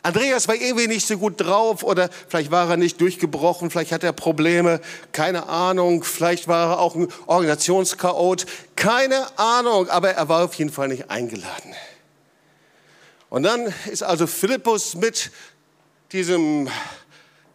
Andreas 0.02 0.48
war 0.48 0.56
irgendwie 0.56 0.88
nicht 0.88 1.06
so 1.06 1.20
gut 1.20 1.40
drauf 1.40 1.84
oder 1.84 2.10
vielleicht 2.28 2.50
war 2.50 2.68
er 2.68 2.78
nicht 2.78 3.00
durchgebrochen, 3.00 3.70
vielleicht 3.70 3.92
hat 3.92 4.04
er 4.04 4.14
Probleme, 4.14 4.82
keine 5.12 5.48
Ahnung, 5.48 6.04
vielleicht 6.04 6.48
war 6.48 6.72
er 6.72 6.80
auch 6.80 6.96
ein 6.96 7.08
Organisationschaot, 7.28 8.48
keine 8.76 9.28
Ahnung, 9.38 9.90
aber 9.90 10.10
er 10.10 10.28
war 10.28 10.46
auf 10.46 10.56
jeden 10.56 10.72
Fall 10.72 10.88
nicht 10.88 11.12
eingeladen. 11.12 11.76
Und 13.30 13.44
dann 13.44 13.74
ist 13.92 14.04
also 14.04 14.28
Philippus 14.28 14.96
mit 14.96 15.32
diesem 16.12 16.70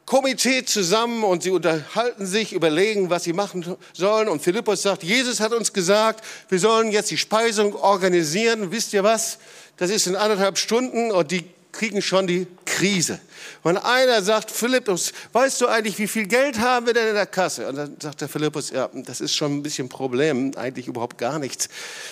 Komitee 0.06 0.64
zusammen 0.64 1.24
und 1.24 1.42
sie 1.42 1.50
unterhalten 1.50 2.26
sich, 2.26 2.52
überlegen, 2.52 3.10
was 3.10 3.24
sie 3.24 3.32
machen 3.32 3.76
sollen. 3.94 4.28
Und 4.28 4.42
Philippus 4.42 4.82
sagt, 4.82 5.02
Jesus 5.02 5.40
hat 5.40 5.52
uns 5.52 5.72
gesagt, 5.72 6.24
wir 6.48 6.58
sollen 6.58 6.90
jetzt 6.90 7.10
die 7.10 7.16
Speisung 7.16 7.74
organisieren. 7.74 8.70
Wisst 8.70 8.92
ihr 8.92 9.02
was? 9.02 9.38
Das 9.76 9.90
ist 9.90 10.06
in 10.06 10.14
anderthalb 10.14 10.58
Stunden 10.58 11.10
und 11.10 11.30
die 11.30 11.44
kriegen 11.72 12.02
schon 12.02 12.26
die 12.26 12.46
Krise. 12.64 13.18
Und 13.62 13.78
einer 13.78 14.22
sagt, 14.22 14.50
Philippus, 14.50 15.12
weißt 15.32 15.60
du 15.62 15.66
eigentlich, 15.66 15.98
wie 15.98 16.06
viel 16.06 16.26
Geld 16.26 16.60
haben 16.60 16.86
wir 16.86 16.92
denn 16.92 17.08
in 17.08 17.14
der 17.14 17.26
Kasse? 17.26 17.66
Und 17.66 17.76
dann 17.76 17.96
sagt 18.00 18.20
der 18.20 18.28
Philippus, 18.28 18.70
ja, 18.70 18.88
das 18.92 19.20
ist 19.20 19.34
schon 19.34 19.56
ein 19.56 19.62
bisschen 19.62 19.86
ein 19.86 19.88
Problem, 19.88 20.52
eigentlich 20.56 20.86
überhaupt 20.86 21.18
gar 21.18 21.38
nichts. 21.38 21.68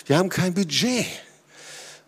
Wir 0.07 0.17
haben 0.17 0.31
kein 0.31 0.55
Budget. 0.55 1.07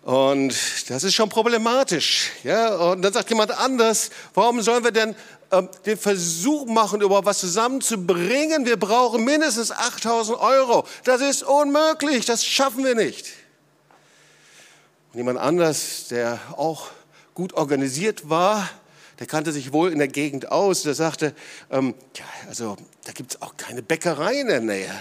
Und 0.04 0.54
das 0.90 1.02
ist 1.02 1.14
schon 1.14 1.30
problematisch. 1.30 2.30
Ja? 2.42 2.76
Und 2.76 3.00
dann 3.00 3.12
sagt 3.14 3.30
jemand 3.30 3.58
anders, 3.58 4.10
warum 4.34 4.60
sollen 4.60 4.84
wir 4.84 4.90
denn 4.90 5.16
äh, 5.50 5.62
den 5.86 5.96
Versuch 5.96 6.66
machen, 6.66 7.00
überhaupt 7.00 7.26
was 7.26 7.38
zusammenzubringen? 7.38 8.66
Wir 8.66 8.78
brauchen 8.78 9.24
mindestens 9.24 9.70
8000 9.70 10.38
Euro. 10.38 10.86
Das 11.04 11.22
ist 11.22 11.42
unmöglich, 11.42 12.26
das 12.26 12.44
schaffen 12.44 12.84
wir 12.84 12.94
nicht. 12.94 13.28
Und 15.12 15.20
jemand 15.20 15.38
anders, 15.38 16.08
der 16.10 16.38
auch 16.54 16.88
gut 17.32 17.54
organisiert 17.54 18.28
war, 18.28 18.68
der 19.20 19.26
kannte 19.26 19.52
sich 19.52 19.72
wohl 19.72 19.90
in 19.90 19.98
der 19.98 20.08
Gegend 20.08 20.52
aus, 20.52 20.82
der 20.82 20.94
sagte, 20.94 21.34
ähm, 21.70 21.94
ja, 22.14 22.24
also 22.46 22.76
da 23.06 23.12
gibt 23.12 23.34
es 23.34 23.40
auch 23.40 23.56
keine 23.56 23.82
Bäckerei 23.82 24.40
in 24.40 24.48
der 24.48 24.60
Nähe. 24.60 24.92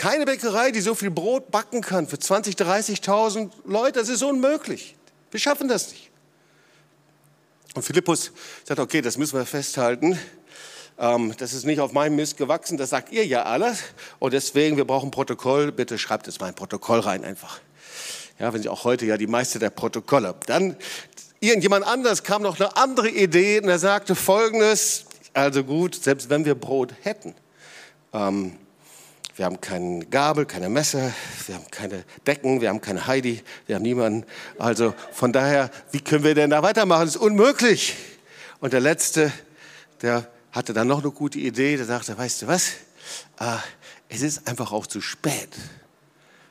Keine 0.00 0.24
Bäckerei, 0.24 0.70
die 0.70 0.80
so 0.80 0.94
viel 0.94 1.10
Brot 1.10 1.50
backen 1.50 1.82
kann 1.82 2.06
für 2.06 2.16
20.000, 2.16 2.56
30.000 2.56 3.50
Leute, 3.66 3.98
das 3.98 4.08
ist 4.08 4.22
unmöglich. 4.22 4.96
Wir 5.30 5.38
schaffen 5.38 5.68
das 5.68 5.90
nicht. 5.90 6.10
Und 7.74 7.82
Philippus 7.82 8.32
sagt, 8.64 8.80
okay, 8.80 9.02
das 9.02 9.18
müssen 9.18 9.38
wir 9.38 9.44
festhalten. 9.44 10.18
Ähm, 10.98 11.34
das 11.36 11.52
ist 11.52 11.66
nicht 11.66 11.80
auf 11.80 11.92
meinem 11.92 12.16
Mist 12.16 12.38
gewachsen, 12.38 12.78
das 12.78 12.88
sagt 12.88 13.12
ihr 13.12 13.26
ja 13.26 13.42
alles. 13.42 13.80
Und 14.20 14.32
deswegen, 14.32 14.78
wir 14.78 14.86
brauchen 14.86 15.10
Protokoll, 15.10 15.70
bitte 15.70 15.98
schreibt 15.98 16.26
es 16.28 16.40
mal 16.40 16.46
ein 16.46 16.54
Protokoll 16.54 17.00
rein 17.00 17.22
einfach. 17.22 17.60
Ja, 18.38 18.54
wenn 18.54 18.62
Sie 18.62 18.70
auch 18.70 18.84
heute 18.84 19.04
ja 19.04 19.18
die 19.18 19.26
meiste 19.26 19.58
der 19.58 19.68
Protokolle. 19.68 20.34
Dann 20.46 20.76
irgendjemand 21.40 21.86
anders 21.86 22.22
kam 22.22 22.40
noch 22.40 22.58
eine 22.58 22.74
andere 22.74 23.10
Idee 23.10 23.60
und 23.60 23.68
er 23.68 23.78
sagte 23.78 24.14
folgendes, 24.14 25.04
also 25.34 25.62
gut, 25.62 25.94
selbst 25.94 26.30
wenn 26.30 26.46
wir 26.46 26.54
Brot 26.54 26.94
hätten, 27.02 27.34
ähm, 28.14 28.56
wir 29.40 29.46
haben 29.46 29.62
keine 29.62 30.04
Gabel, 30.04 30.44
keine 30.44 30.68
Messer, 30.68 31.14
wir 31.46 31.54
haben 31.54 31.64
keine 31.70 32.04
Decken, 32.26 32.60
wir 32.60 32.68
haben 32.68 32.82
keine 32.82 33.06
Heidi, 33.06 33.42
wir 33.64 33.76
haben 33.76 33.82
niemanden. 33.82 34.26
Also 34.58 34.92
von 35.12 35.32
daher, 35.32 35.70
wie 35.92 36.00
können 36.02 36.24
wir 36.24 36.34
denn 36.34 36.50
da 36.50 36.62
weitermachen? 36.62 37.06
Das 37.06 37.14
ist 37.14 37.22
unmöglich. 37.22 37.96
Und 38.60 38.74
der 38.74 38.80
Letzte, 38.80 39.32
der 40.02 40.28
hatte 40.52 40.74
dann 40.74 40.88
noch 40.88 41.00
eine 41.00 41.10
gute 41.10 41.38
Idee, 41.38 41.78
der 41.78 41.86
sagte, 41.86 42.18
weißt 42.18 42.42
du 42.42 42.48
was, 42.48 42.72
äh, 43.38 43.56
es 44.10 44.20
ist 44.20 44.46
einfach 44.46 44.72
auch 44.72 44.86
zu 44.86 45.00
spät. 45.00 45.48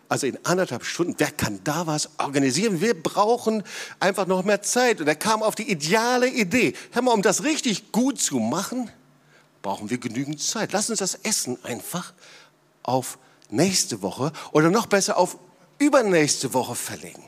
Also 0.08 0.26
in 0.26 0.44
anderthalb 0.44 0.84
Stunden, 0.84 1.14
wer 1.20 1.30
kann 1.30 1.60
da 1.64 1.86
was 1.86 2.10
organisieren? 2.18 2.82
Wir 2.82 3.00
brauchen 3.00 3.62
einfach 4.00 4.26
noch 4.26 4.44
mehr 4.44 4.64
Zeit. 4.64 5.00
Und 5.00 5.08
er 5.08 5.14
kam 5.14 5.44
auf 5.44 5.54
die 5.54 5.70
ideale 5.70 6.28
Idee. 6.28 6.74
Hör 6.90 7.04
mal, 7.04 7.12
um 7.12 7.22
das 7.22 7.44
richtig 7.44 7.92
gut 7.92 8.20
zu 8.20 8.40
machen, 8.40 8.90
brauchen 9.62 9.92
wir 9.92 10.00
genügend 10.00 10.42
Zeit. 10.42 10.72
Lass 10.72 10.90
uns 10.90 10.98
das 10.98 11.14
Essen 11.14 11.64
einfach 11.64 12.14
auf 12.84 13.18
nächste 13.50 14.02
Woche 14.02 14.32
oder 14.52 14.70
noch 14.70 14.86
besser 14.86 15.18
auf 15.18 15.38
übernächste 15.80 16.54
Woche 16.54 16.76
verlegen. 16.76 17.24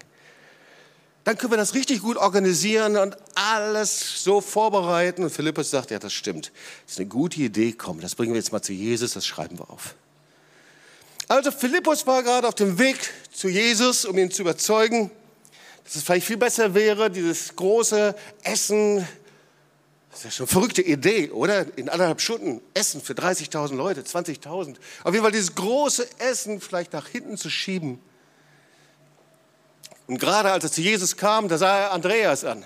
Dann 1.24 1.38
können 1.38 1.54
wir 1.54 1.58
das 1.58 1.76
richtig 1.76 2.02
gut 2.02 2.18
organisieren 2.18 2.98
und 2.98 3.16
alles 3.36 4.24
so 4.24 4.42
vorbereiten. 4.42 5.24
Und 5.24 5.30
Philippus 5.30 5.70
sagt, 5.70 5.92
ja, 5.92 6.00
das 6.00 6.14
stimmt. 6.14 6.52
Das 6.86 6.94
ist 6.94 7.00
eine 7.00 7.10
gute 7.10 7.40
Idee. 7.42 7.74
Komm, 7.74 8.02
das 8.02 8.16
bringen 8.16 8.34
wir 8.34 8.40
jetzt 8.40 8.52
mal 8.52 8.62
zu 8.62 8.74
Jesus, 8.74 9.14
das 9.14 9.26
schreiben 9.26 9.60
wir 9.60 9.70
auf. 9.70 9.96
Also 11.28 11.52
Philippus 11.52 12.06
war 12.08 12.24
gerade 12.24 12.48
auf 12.48 12.56
dem 12.56 12.78
Weg 12.80 12.98
zu 13.32 13.48
Jesus, 13.48 14.04
um 14.04 14.18
ihn 14.18 14.32
zu 14.32 14.42
überzeugen, 14.42 15.12
dass 15.84 15.96
es 15.96 16.04
vielleicht 16.04 16.28
viel 16.28 16.38
besser 16.38 16.74
wäre, 16.74 17.10
dieses 17.10 17.56
große 17.56 18.16
Essen, 18.44 19.08
das 20.12 20.20
ist 20.20 20.26
ja 20.26 20.32
schon 20.32 20.46
eine 20.46 20.52
verrückte 20.52 20.82
Idee, 20.82 21.32
oder? 21.32 21.66
In 21.78 21.88
anderthalb 21.88 22.20
Stunden 22.20 22.62
Essen 22.74 23.02
für 23.02 23.14
30.000 23.14 23.76
Leute, 23.76 24.02
20.000. 24.02 24.76
Auf 25.04 25.14
jeden 25.14 25.24
Fall 25.24 25.32
dieses 25.32 25.56
große 25.56 26.06
Essen 26.20 26.60
vielleicht 26.60 26.92
nach 26.92 27.08
hinten 27.08 27.38
zu 27.38 27.50
schieben. 27.50 28.00
Und 30.08 30.20
gerade 30.20 30.52
als 30.52 30.66
er 30.66 30.72
zu 30.72 30.82
Jesus 30.82 31.16
kam, 31.16 31.48
da 31.48 31.58
sah 31.58 31.80
er 31.80 31.92
Andreas 31.94 32.44
an. 32.44 32.66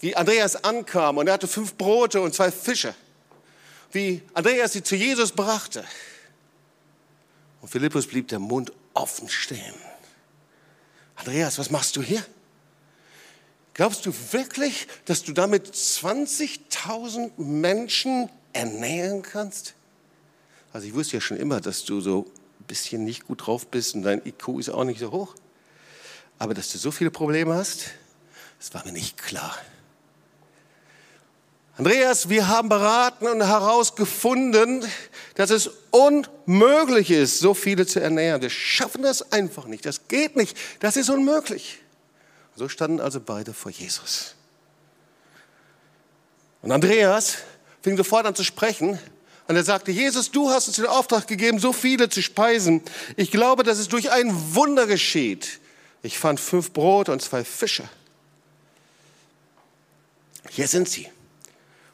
Wie 0.00 0.16
Andreas 0.16 0.64
ankam 0.64 1.18
und 1.18 1.28
er 1.28 1.34
hatte 1.34 1.46
fünf 1.46 1.76
Brote 1.76 2.20
und 2.20 2.34
zwei 2.34 2.50
Fische. 2.50 2.94
Wie 3.92 4.22
Andreas 4.34 4.72
sie 4.72 4.82
zu 4.82 4.96
Jesus 4.96 5.30
brachte. 5.30 5.84
Und 7.60 7.68
Philippus 7.68 8.08
blieb 8.08 8.26
der 8.28 8.40
Mund 8.40 8.72
offen 8.94 9.28
stehen. 9.28 9.74
Andreas, 11.14 11.58
was 11.58 11.70
machst 11.70 11.96
du 11.96 12.02
hier? 12.02 12.24
Glaubst 13.74 14.04
du 14.04 14.12
wirklich, 14.32 14.88
dass 15.04 15.22
du 15.22 15.32
damit 15.32 15.66
20.000 15.68 17.30
Menschen 17.38 18.28
ernähren 18.52 19.22
kannst? 19.22 19.74
Also 20.72 20.86
ich 20.86 20.94
wusste 20.94 21.16
ja 21.16 21.20
schon 21.20 21.36
immer, 21.36 21.60
dass 21.60 21.84
du 21.84 22.00
so 22.00 22.26
ein 22.60 22.64
bisschen 22.66 23.04
nicht 23.04 23.26
gut 23.26 23.46
drauf 23.46 23.66
bist 23.66 23.94
und 23.94 24.02
dein 24.02 24.24
IQ 24.24 24.58
ist 24.58 24.68
auch 24.68 24.84
nicht 24.84 25.00
so 25.00 25.10
hoch. 25.10 25.34
Aber 26.38 26.54
dass 26.54 26.72
du 26.72 26.78
so 26.78 26.90
viele 26.90 27.10
Probleme 27.10 27.54
hast, 27.54 27.90
das 28.58 28.72
war 28.74 28.84
mir 28.84 28.92
nicht 28.92 29.18
klar. 29.18 29.56
Andreas, 31.76 32.28
wir 32.28 32.48
haben 32.48 32.68
beraten 32.68 33.26
und 33.26 33.42
herausgefunden, 33.42 34.84
dass 35.34 35.48
es 35.48 35.70
unmöglich 35.90 37.10
ist, 37.10 37.38
so 37.38 37.54
viele 37.54 37.86
zu 37.86 38.00
ernähren. 38.00 38.42
Wir 38.42 38.50
schaffen 38.50 39.02
das 39.02 39.32
einfach 39.32 39.64
nicht. 39.64 39.86
Das 39.86 40.06
geht 40.06 40.36
nicht. 40.36 40.56
Das 40.80 40.96
ist 40.96 41.08
unmöglich. 41.08 41.78
So 42.60 42.68
standen 42.68 43.00
also 43.00 43.20
beide 43.20 43.54
vor 43.54 43.72
Jesus. 43.72 44.34
Und 46.60 46.70
Andreas 46.72 47.38
fing 47.80 47.96
sofort 47.96 48.26
an 48.26 48.34
zu 48.34 48.44
sprechen. 48.44 48.98
Und 49.48 49.56
er 49.56 49.64
sagte, 49.64 49.90
Jesus, 49.92 50.30
du 50.30 50.50
hast 50.50 50.68
uns 50.68 50.76
den 50.76 50.84
Auftrag 50.84 51.26
gegeben, 51.26 51.58
so 51.58 51.72
viele 51.72 52.10
zu 52.10 52.20
speisen. 52.20 52.82
Ich 53.16 53.30
glaube, 53.30 53.62
dass 53.62 53.78
es 53.78 53.88
durch 53.88 54.10
ein 54.10 54.54
Wunder 54.54 54.86
geschieht. 54.86 55.58
Ich 56.02 56.18
fand 56.18 56.38
fünf 56.38 56.74
Brote 56.74 57.12
und 57.12 57.22
zwei 57.22 57.44
Fische. 57.44 57.88
Hier 60.50 60.68
sind 60.68 60.86
sie. 60.86 61.08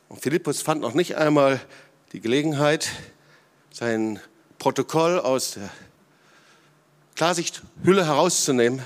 Und 0.09 0.21
Philippus 0.21 0.63
fand 0.63 0.81
noch 0.81 0.95
nicht 0.95 1.15
einmal 1.15 1.61
die 2.11 2.21
Gelegenheit, 2.21 2.89
sein 3.73 4.19
Protokoll 4.59 5.21
aus 5.21 5.53
der 5.53 5.71
Klarsichthülle 7.15 8.05
herauszunehmen. 8.05 8.83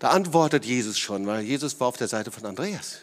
Da 0.00 0.08
antwortet 0.08 0.64
Jesus 0.64 0.98
schon, 0.98 1.26
weil 1.26 1.42
Jesus 1.42 1.78
war 1.78 1.86
auf 1.86 1.98
der 1.98 2.08
Seite 2.08 2.30
von 2.30 2.44
Andreas. 2.46 3.00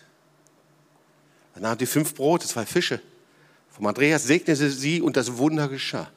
Er 1.54 1.62
nahm 1.62 1.77
die 1.77 1.86
fünf 1.86 2.16
Brote, 2.16 2.48
zwei 2.48 2.66
Fische. 2.66 3.00
Vom 3.70 3.86
Andreas 3.86 4.24
segnete 4.24 4.70
sie 4.72 5.00
und 5.01 5.16
das 5.16 5.38
Wunder 5.38 5.70
geschah. 5.70 6.10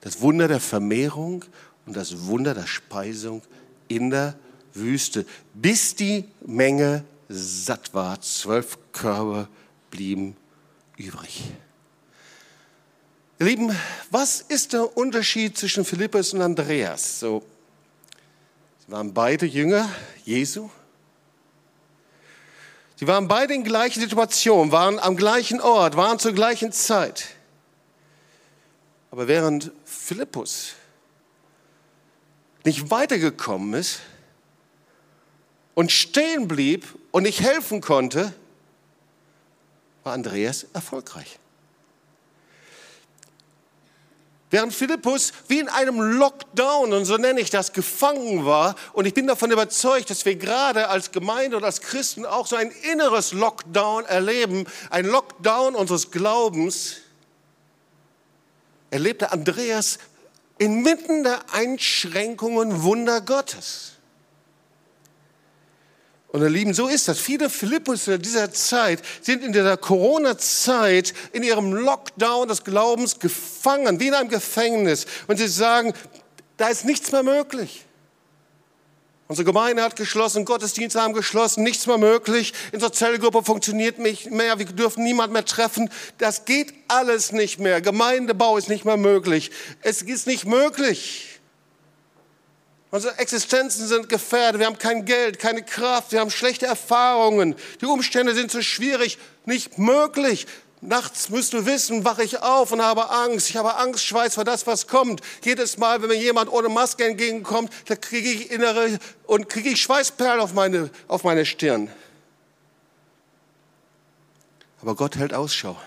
Das 0.00 0.22
Wunder 0.22 0.48
der 0.48 0.58
Vermehrung 0.58 1.44
und 1.84 1.94
das 1.94 2.24
Wunder 2.26 2.54
der 2.54 2.66
Speisung 2.66 3.42
in 3.88 4.08
der 4.08 4.34
Wüste, 4.72 5.26
bis 5.52 5.94
die 5.94 6.24
Menge 6.46 7.04
satt 7.28 7.92
war. 7.92 8.22
Zwölf 8.22 8.78
Körbe 8.92 9.48
blieben 9.90 10.34
übrig. 10.96 11.44
Ihr 13.38 13.46
Lieben, 13.46 13.76
was 14.10 14.40
ist 14.40 14.72
der 14.72 14.96
Unterschied 14.96 15.58
zwischen 15.58 15.84
Philippus 15.84 16.32
und 16.32 16.40
Andreas? 16.40 17.20
So, 17.20 17.44
waren 18.92 19.14
beide 19.14 19.46
Jünger 19.46 19.88
Jesu. 20.24 20.68
Sie 22.96 23.06
waren 23.06 23.26
beide 23.26 23.54
in 23.54 23.64
gleicher 23.64 24.00
Situation, 24.00 24.70
waren 24.70 24.98
am 24.98 25.16
gleichen 25.16 25.60
Ort, 25.60 25.96
waren 25.96 26.18
zur 26.18 26.32
gleichen 26.32 26.72
Zeit. 26.72 27.28
Aber 29.10 29.28
während 29.28 29.72
Philippus 29.84 30.74
nicht 32.64 32.90
weitergekommen 32.90 33.74
ist, 33.74 34.00
und 35.74 35.90
stehen 35.90 36.48
blieb 36.48 36.86
und 37.12 37.22
nicht 37.22 37.40
helfen 37.40 37.80
konnte, 37.80 38.34
war 40.04 40.12
Andreas 40.12 40.66
erfolgreich. 40.74 41.38
Während 44.52 44.74
Philippus 44.74 45.32
wie 45.48 45.60
in 45.60 45.70
einem 45.70 45.98
Lockdown, 45.98 46.92
und 46.92 47.06
so 47.06 47.16
nenne 47.16 47.40
ich 47.40 47.48
das, 47.48 47.72
gefangen 47.72 48.44
war, 48.44 48.74
und 48.92 49.06
ich 49.06 49.14
bin 49.14 49.26
davon 49.26 49.50
überzeugt, 49.50 50.10
dass 50.10 50.26
wir 50.26 50.36
gerade 50.36 50.88
als 50.88 51.10
Gemeinde 51.10 51.56
und 51.56 51.64
als 51.64 51.80
Christen 51.80 52.26
auch 52.26 52.46
so 52.46 52.56
ein 52.56 52.70
inneres 52.92 53.32
Lockdown 53.32 54.04
erleben, 54.04 54.66
ein 54.90 55.06
Lockdown 55.06 55.74
unseres 55.74 56.10
Glaubens, 56.10 56.96
erlebte 58.90 59.32
Andreas 59.32 59.98
inmitten 60.58 61.22
der 61.22 61.40
Einschränkungen 61.54 62.82
Wunder 62.82 63.22
Gottes. 63.22 63.91
Und 66.32 66.40
ihr 66.40 66.48
Lieben, 66.48 66.72
so 66.72 66.88
ist 66.88 67.08
das. 67.08 67.18
Viele 67.18 67.50
Philippus 67.50 68.06
dieser 68.06 68.50
Zeit 68.52 69.02
sind 69.20 69.44
in 69.44 69.52
dieser 69.52 69.76
Corona-Zeit 69.76 71.12
in 71.32 71.42
ihrem 71.42 71.74
Lockdown 71.74 72.48
des 72.48 72.64
Glaubens 72.64 73.18
gefangen, 73.18 74.00
wie 74.00 74.08
in 74.08 74.14
einem 74.14 74.30
Gefängnis. 74.30 75.04
Und 75.26 75.36
sie 75.36 75.46
sagen, 75.46 75.92
da 76.56 76.68
ist 76.68 76.86
nichts 76.86 77.12
mehr 77.12 77.22
möglich. 77.22 77.84
Unsere 79.28 79.44
Gemeinde 79.44 79.82
hat 79.82 79.96
geschlossen, 79.96 80.46
Gottesdienste 80.46 81.02
haben 81.02 81.12
geschlossen, 81.12 81.64
nichts 81.64 81.86
mehr 81.86 81.98
möglich. 81.98 82.54
Unsere 82.72 82.92
Zellgruppe 82.92 83.42
funktioniert 83.42 83.98
nicht 83.98 84.30
mehr, 84.30 84.58
wir 84.58 84.66
dürfen 84.66 85.04
niemand 85.04 85.34
mehr 85.34 85.44
treffen. 85.44 85.90
Das 86.16 86.46
geht 86.46 86.72
alles 86.88 87.32
nicht 87.32 87.58
mehr. 87.58 87.82
Gemeindebau 87.82 88.56
ist 88.56 88.70
nicht 88.70 88.86
mehr 88.86 88.96
möglich. 88.96 89.50
Es 89.82 90.00
ist 90.00 90.26
nicht 90.26 90.46
möglich. 90.46 91.31
Unsere 92.92 93.18
Existenzen 93.18 93.88
sind 93.88 94.10
gefährdet. 94.10 94.58
Wir 94.60 94.66
haben 94.66 94.76
kein 94.76 95.06
Geld, 95.06 95.38
keine 95.38 95.62
Kraft. 95.62 96.12
Wir 96.12 96.20
haben 96.20 96.30
schlechte 96.30 96.66
Erfahrungen. 96.66 97.56
Die 97.80 97.86
Umstände 97.86 98.34
sind 98.34 98.50
so 98.50 98.60
schwierig, 98.60 99.18
nicht 99.46 99.78
möglich. 99.78 100.46
Nachts 100.82 101.30
müsst 101.30 101.54
du 101.54 101.64
wissen, 101.64 102.04
wache 102.04 102.22
ich 102.22 102.42
auf 102.42 102.70
und 102.70 102.82
habe 102.82 103.08
Angst. 103.08 103.48
Ich 103.48 103.56
habe 103.56 103.76
Angst, 103.76 104.04
Schweiß 104.04 104.34
vor 104.34 104.44
das, 104.44 104.66
was 104.66 104.88
kommt. 104.88 105.22
Jedes 105.42 105.78
Mal, 105.78 106.02
wenn 106.02 106.08
mir 106.08 106.18
jemand 106.18 106.52
ohne 106.52 106.68
Maske 106.68 107.06
entgegenkommt, 107.06 107.72
da 107.86 107.96
kriege 107.96 108.28
ich 108.28 108.50
innere 108.50 108.98
und 109.24 109.48
kriege 109.48 109.70
ich 109.70 109.80
Schweißperlen 109.80 110.40
auf 110.40 110.52
meine, 110.52 110.90
auf 111.08 111.24
meine 111.24 111.46
Stirn. 111.46 111.90
Aber 114.82 114.96
Gott 114.96 115.16
hält 115.16 115.32
Ausschau 115.32 115.80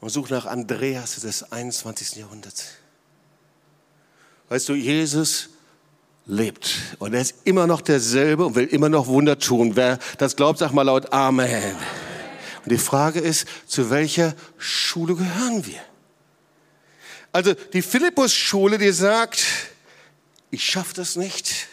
und 0.00 0.08
sucht 0.08 0.32
nach 0.32 0.46
Andreas 0.46 1.20
des 1.20 1.52
21. 1.52 2.16
Jahrhunderts. 2.16 2.70
Weißt 4.48 4.68
du, 4.68 4.74
Jesus 4.74 5.51
lebt. 6.26 6.96
Und 6.98 7.14
er 7.14 7.20
ist 7.20 7.34
immer 7.44 7.66
noch 7.66 7.80
derselbe 7.80 8.46
und 8.46 8.54
will 8.54 8.66
immer 8.66 8.88
noch 8.88 9.06
Wunder 9.06 9.38
tun. 9.38 9.76
Wer 9.76 9.98
das 10.18 10.36
glaubt, 10.36 10.58
sag 10.58 10.72
mal 10.72 10.82
laut 10.82 11.12
Amen. 11.12 11.76
Und 12.64 12.70
die 12.70 12.78
Frage 12.78 13.20
ist, 13.20 13.46
zu 13.66 13.90
welcher 13.90 14.34
Schule 14.56 15.14
gehören 15.16 15.66
wir? 15.66 15.80
Also 17.32 17.54
die 17.54 17.82
Philippus-Schule, 17.82 18.78
die 18.78 18.92
sagt, 18.92 19.42
ich 20.50 20.64
schaffe 20.64 20.94
das 20.94 21.16
nicht. 21.16 21.68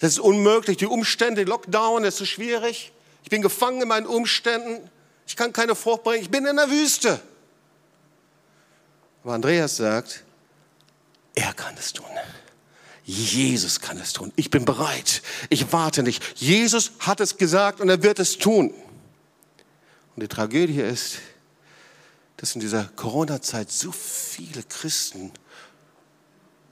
Das 0.00 0.12
ist 0.12 0.18
unmöglich. 0.18 0.78
Die 0.78 0.86
Umstände, 0.86 1.44
Lockdown, 1.44 2.02
das 2.02 2.14
ist 2.14 2.18
so 2.18 2.24
schwierig. 2.24 2.92
Ich 3.22 3.30
bin 3.30 3.42
gefangen 3.42 3.82
in 3.82 3.88
meinen 3.88 4.06
Umständen. 4.06 4.90
Ich 5.26 5.36
kann 5.36 5.52
keine 5.52 5.74
Frucht 5.74 6.02
bringen. 6.02 6.22
Ich 6.22 6.30
bin 6.30 6.44
in 6.46 6.56
der 6.56 6.70
Wüste. 6.70 7.20
Aber 9.22 9.34
Andreas 9.34 9.76
sagt, 9.76 10.24
er 11.34 11.52
kann 11.54 11.74
es 11.78 11.92
tun. 11.92 12.06
Jesus 13.04 13.80
kann 13.80 13.98
es 13.98 14.14
tun. 14.14 14.32
Ich 14.36 14.50
bin 14.50 14.64
bereit. 14.64 15.22
Ich 15.50 15.72
warte 15.72 16.02
nicht. 16.02 16.22
Jesus 16.36 16.92
hat 17.00 17.20
es 17.20 17.36
gesagt 17.36 17.80
und 17.80 17.88
er 17.88 18.02
wird 18.02 18.18
es 18.18 18.38
tun. 18.38 18.72
Und 20.16 20.22
die 20.22 20.28
Tragödie 20.28 20.80
ist, 20.80 21.18
dass 22.38 22.54
in 22.54 22.60
dieser 22.60 22.84
Corona-Zeit 22.96 23.70
so 23.70 23.92
viele 23.92 24.62
Christen, 24.62 25.32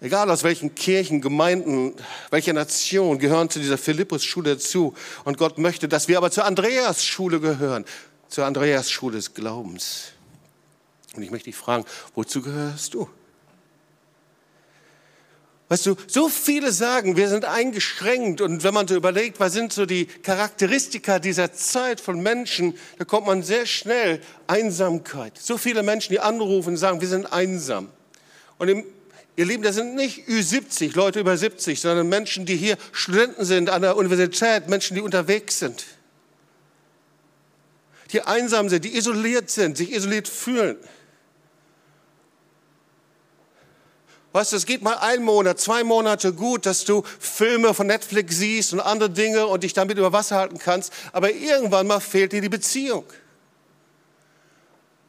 egal 0.00 0.30
aus 0.30 0.42
welchen 0.42 0.74
Kirchen, 0.74 1.20
Gemeinden, 1.20 1.94
welcher 2.30 2.54
Nation, 2.54 3.18
gehören 3.18 3.50
zu 3.50 3.58
dieser 3.58 3.78
Philippus-Schule 3.78 4.54
dazu. 4.54 4.94
Und 5.24 5.36
Gott 5.36 5.58
möchte, 5.58 5.86
dass 5.86 6.08
wir 6.08 6.16
aber 6.16 6.30
zur 6.30 6.46
Andreas-Schule 6.46 7.40
gehören, 7.40 7.84
zur 8.28 8.46
Andreas-Schule 8.46 9.16
des 9.16 9.34
Glaubens. 9.34 10.12
Und 11.14 11.22
ich 11.22 11.30
möchte 11.30 11.50
dich 11.50 11.56
fragen, 11.56 11.84
wozu 12.14 12.40
gehörst 12.40 12.94
du? 12.94 13.08
Weißt 15.72 15.86
du, 15.86 15.96
so 16.06 16.28
viele 16.28 16.70
sagen, 16.70 17.16
wir 17.16 17.30
sind 17.30 17.46
eingeschränkt 17.46 18.42
und 18.42 18.62
wenn 18.62 18.74
man 18.74 18.86
so 18.86 18.94
überlegt, 18.94 19.40
was 19.40 19.54
sind 19.54 19.72
so 19.72 19.86
die 19.86 20.04
Charakteristika 20.04 21.18
dieser 21.18 21.54
Zeit 21.54 21.98
von 21.98 22.20
Menschen, 22.22 22.74
da 22.98 23.06
kommt 23.06 23.26
man 23.26 23.42
sehr 23.42 23.64
schnell 23.64 24.20
Einsamkeit. 24.46 25.38
So 25.38 25.56
viele 25.56 25.82
Menschen, 25.82 26.12
die 26.12 26.20
anrufen 26.20 26.74
und 26.74 26.76
sagen, 26.76 27.00
wir 27.00 27.08
sind 27.08 27.32
einsam. 27.32 27.88
Und 28.58 28.68
im, 28.68 28.84
ihr 29.34 29.46
Lieben, 29.46 29.62
das 29.62 29.76
sind 29.76 29.94
nicht 29.94 30.28
Ü70, 30.28 30.94
Leute 30.94 31.20
über 31.20 31.38
70, 31.38 31.80
sondern 31.80 32.06
Menschen, 32.06 32.44
die 32.44 32.56
hier 32.56 32.76
Studenten 32.92 33.46
sind 33.46 33.70
an 33.70 33.80
der 33.80 33.96
Universität, 33.96 34.68
Menschen, 34.68 34.94
die 34.94 35.00
unterwegs 35.00 35.58
sind. 35.58 35.86
Die 38.12 38.20
einsam 38.20 38.68
sind, 38.68 38.84
die 38.84 38.94
isoliert 38.94 39.48
sind, 39.48 39.78
sich 39.78 39.90
isoliert 39.90 40.28
fühlen. 40.28 40.76
Weißt 44.32 44.52
du, 44.52 44.56
es 44.56 44.64
geht 44.64 44.82
mal 44.82 44.96
ein 44.96 45.22
Monat, 45.22 45.60
zwei 45.60 45.84
Monate 45.84 46.32
gut, 46.32 46.64
dass 46.64 46.84
du 46.84 47.02
Filme 47.18 47.74
von 47.74 47.86
Netflix 47.86 48.36
siehst 48.36 48.72
und 48.72 48.80
andere 48.80 49.10
Dinge 49.10 49.46
und 49.46 49.62
dich 49.62 49.74
damit 49.74 49.98
über 49.98 50.12
Wasser 50.12 50.36
halten 50.36 50.58
kannst, 50.58 50.92
aber 51.12 51.32
irgendwann 51.32 51.86
mal 51.86 52.00
fehlt 52.00 52.32
dir 52.32 52.40
die 52.40 52.48
Beziehung. 52.48 53.04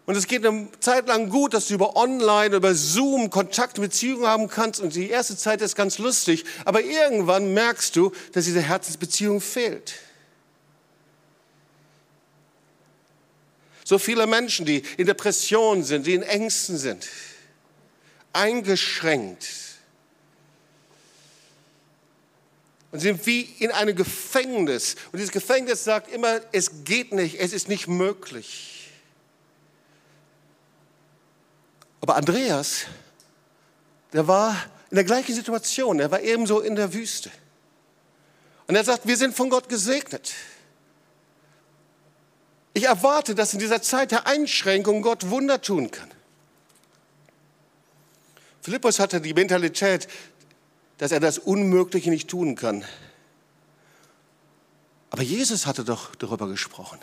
Und 0.05 0.17
es 0.17 0.27
geht 0.27 0.45
eine 0.45 0.67
Zeit 0.81 1.07
lang 1.07 1.29
gut, 1.29 1.53
dass 1.53 1.67
du 1.67 1.75
über 1.75 1.95
Online, 1.95 2.57
über 2.57 2.75
Zoom 2.75 3.29
Kontakt, 3.29 3.79
Beziehungen 3.79 4.27
haben 4.27 4.49
kannst. 4.49 4.81
Und 4.81 4.95
die 4.95 5.09
erste 5.09 5.37
Zeit 5.37 5.61
ist 5.61 5.77
ganz 5.77 5.97
lustig. 5.97 6.43
Aber 6.65 6.81
irgendwann 6.81 7.53
merkst 7.53 7.95
du, 7.95 8.11
dass 8.33 8.43
diese 8.43 8.59
Herzensbeziehung 8.59 9.39
fehlt. 9.39 9.93
So 13.85 13.97
viele 13.97 14.27
Menschen, 14.27 14.65
die 14.65 14.83
in 14.97 15.07
Depressionen 15.07 15.85
sind, 15.85 16.05
die 16.05 16.15
in 16.15 16.23
Ängsten 16.23 16.77
sind 16.77 17.07
eingeschränkt 18.33 19.47
und 22.93 22.99
sind 22.99 23.25
wie 23.25 23.41
in 23.41 23.71
einem 23.71 23.95
Gefängnis. 23.95 24.95
Und 25.11 25.17
dieses 25.17 25.31
Gefängnis 25.31 25.83
sagt 25.83 26.11
immer, 26.11 26.41
es 26.51 26.83
geht 26.83 27.11
nicht, 27.11 27.39
es 27.39 27.51
ist 27.51 27.67
nicht 27.67 27.87
möglich. 27.87 28.91
Aber 32.01 32.15
Andreas, 32.15 32.85
der 34.13 34.27
war 34.27 34.55
in 34.91 34.95
der 34.95 35.05
gleichen 35.05 35.33
Situation, 35.33 35.99
er 35.99 36.11
war 36.11 36.21
ebenso 36.21 36.59
in 36.59 36.75
der 36.75 36.93
Wüste. 36.93 37.31
Und 38.67 38.75
er 38.75 38.83
sagt, 38.83 39.07
wir 39.07 39.17
sind 39.17 39.35
von 39.35 39.49
Gott 39.49 39.69
gesegnet. 39.69 40.31
Ich 42.75 42.83
erwarte, 42.83 43.33
dass 43.33 43.53
in 43.53 43.59
dieser 43.59 43.81
Zeit 43.81 44.11
der 44.11 44.27
Einschränkung 44.27 45.01
Gott 45.01 45.31
Wunder 45.31 45.61
tun 45.61 45.89
kann. 45.89 46.12
Philippus 48.63 48.99
hatte 48.99 49.19
die 49.19 49.33
Mentalität, 49.33 50.07
dass 50.97 51.11
er 51.11 51.19
das 51.19 51.37
Unmögliche 51.37 52.09
nicht 52.09 52.29
tun 52.29 52.55
kann. 52.55 52.85
Aber 55.09 55.21
Jesus 55.21 55.65
hatte 55.67 55.83
doch 55.83 56.15
darüber 56.15 56.47
gesprochen. 56.47 56.97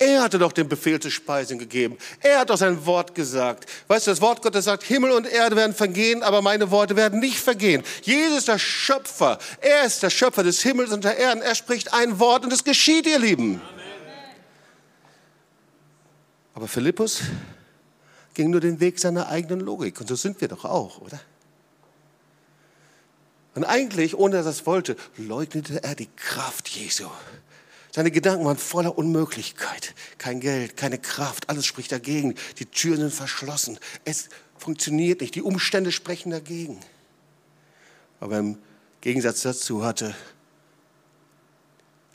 Er 0.00 0.22
hatte 0.22 0.40
doch 0.40 0.50
den 0.50 0.68
Befehl 0.68 0.98
zu 0.98 1.10
Speisen 1.10 1.58
gegeben. 1.58 1.98
Er 2.20 2.40
hat 2.40 2.50
doch 2.50 2.56
sein 2.56 2.84
Wort 2.84 3.14
gesagt. 3.14 3.70
Weißt 3.86 4.06
du, 4.06 4.10
das 4.10 4.20
Wort 4.20 4.42
Gottes 4.42 4.64
sagt, 4.64 4.82
Himmel 4.82 5.12
und 5.12 5.26
Erde 5.26 5.54
werden 5.54 5.74
vergehen, 5.74 6.24
aber 6.24 6.42
meine 6.42 6.72
Worte 6.72 6.96
werden 6.96 7.20
nicht 7.20 7.38
vergehen. 7.38 7.84
Jesus 8.02 8.38
ist 8.38 8.48
der 8.48 8.58
Schöpfer. 8.58 9.38
Er 9.60 9.84
ist 9.84 10.02
der 10.02 10.10
Schöpfer 10.10 10.42
des 10.42 10.62
Himmels 10.62 10.90
und 10.90 11.04
der 11.04 11.16
Erde. 11.16 11.44
Er 11.44 11.54
spricht 11.54 11.92
ein 11.92 12.18
Wort 12.18 12.44
und 12.44 12.52
es 12.52 12.64
geschieht, 12.64 13.06
ihr 13.06 13.20
Lieben. 13.20 13.60
Aber 16.54 16.66
Philippus 16.66 17.20
ging 18.34 18.50
nur 18.50 18.60
den 18.60 18.80
Weg 18.80 18.98
seiner 18.98 19.28
eigenen 19.28 19.60
Logik. 19.60 20.00
Und 20.00 20.08
so 20.08 20.16
sind 20.16 20.40
wir 20.40 20.48
doch 20.48 20.64
auch, 20.64 21.00
oder? 21.00 21.20
Und 23.54 23.64
eigentlich, 23.64 24.16
ohne 24.16 24.36
dass 24.36 24.46
er 24.46 24.50
es 24.50 24.66
wollte, 24.66 24.96
leugnete 25.16 25.82
er 25.82 25.94
die 25.94 26.08
Kraft 26.16 26.68
Jesu. 26.68 27.08
Seine 27.92 28.10
Gedanken 28.10 28.44
waren 28.44 28.56
voller 28.56 28.98
Unmöglichkeit. 28.98 29.94
Kein 30.18 30.40
Geld, 30.40 30.76
keine 30.76 30.98
Kraft, 30.98 31.48
alles 31.48 31.64
spricht 31.64 31.92
dagegen. 31.92 32.34
Die 32.58 32.66
Türen 32.66 32.98
sind 32.98 33.14
verschlossen. 33.14 33.78
Es 34.04 34.28
funktioniert 34.58 35.20
nicht. 35.20 35.36
Die 35.36 35.42
Umstände 35.42 35.92
sprechen 35.92 36.30
dagegen. 36.30 36.80
Aber 38.18 38.38
im 38.38 38.58
Gegensatz 39.00 39.42
dazu 39.42 39.84
hatte 39.84 40.16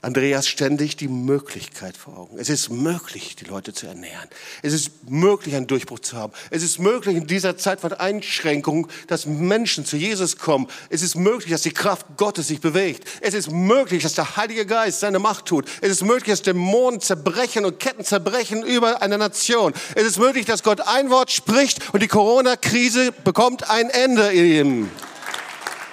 Andreas 0.02 0.48
ständig 0.48 0.96
die 0.96 1.08
Möglichkeit 1.08 1.94
vor 1.94 2.16
Augen. 2.16 2.38
Es 2.38 2.48
ist 2.48 2.70
möglich, 2.70 3.36
die 3.36 3.44
Leute 3.44 3.74
zu 3.74 3.86
ernähren. 3.86 4.30
Es 4.62 4.72
ist 4.72 5.10
möglich, 5.10 5.54
einen 5.54 5.66
Durchbruch 5.66 5.98
zu 5.98 6.16
haben. 6.16 6.32
Es 6.48 6.62
ist 6.62 6.78
möglich, 6.78 7.16
in 7.16 7.26
dieser 7.26 7.58
Zeit 7.58 7.80
von 7.80 7.92
Einschränkungen, 7.92 8.86
dass 9.08 9.26
Menschen 9.26 9.84
zu 9.84 9.98
Jesus 9.98 10.38
kommen. 10.38 10.68
Es 10.88 11.02
ist 11.02 11.16
möglich, 11.16 11.50
dass 11.50 11.60
die 11.62 11.72
Kraft 11.72 12.06
Gottes 12.16 12.48
sich 12.48 12.62
bewegt. 12.62 13.06
Es 13.20 13.34
ist 13.34 13.50
möglich, 13.50 14.02
dass 14.02 14.14
der 14.14 14.36
Heilige 14.38 14.64
Geist 14.64 15.00
seine 15.00 15.18
Macht 15.18 15.44
tut. 15.44 15.68
Es 15.82 15.90
ist 15.90 16.02
möglich, 16.02 16.30
dass 16.30 16.42
Dämonen 16.42 17.02
zerbrechen 17.02 17.66
und 17.66 17.78
Ketten 17.78 18.02
zerbrechen 18.02 18.62
über 18.62 19.02
eine 19.02 19.18
Nation. 19.18 19.74
Es 19.94 20.04
ist 20.04 20.18
möglich, 20.18 20.46
dass 20.46 20.62
Gott 20.62 20.80
ein 20.80 21.10
Wort 21.10 21.30
spricht 21.30 21.92
und 21.92 22.02
die 22.02 22.08
Corona-Krise 22.08 23.12
bekommt 23.12 23.68
ein 23.68 23.90
Ende. 23.90 24.88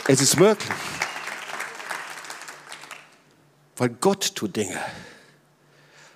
Es 0.07 0.21
ist 0.21 0.39
möglich. 0.39 0.71
Weil 3.77 3.89
Gott 3.89 4.35
tut 4.35 4.55
Dinge. 4.55 4.79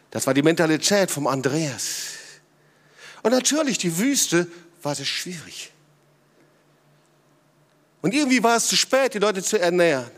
Das 0.10 0.28
war 0.28 0.34
die 0.34 0.42
Mentalität 0.42 1.10
vom 1.10 1.28
Andreas. 1.28 2.08
Und 3.24 3.32
natürlich, 3.32 3.78
die 3.78 3.98
Wüste 3.98 4.48
war 4.82 4.96
sehr 4.96 5.06
schwierig. 5.06 5.72
Und 8.02 8.14
irgendwie 8.14 8.44
war 8.44 8.58
es 8.58 8.68
zu 8.68 8.76
spät, 8.76 9.14
die 9.14 9.20
Leute 9.20 9.44
zu 9.44 9.60
ernähren. 9.60 10.10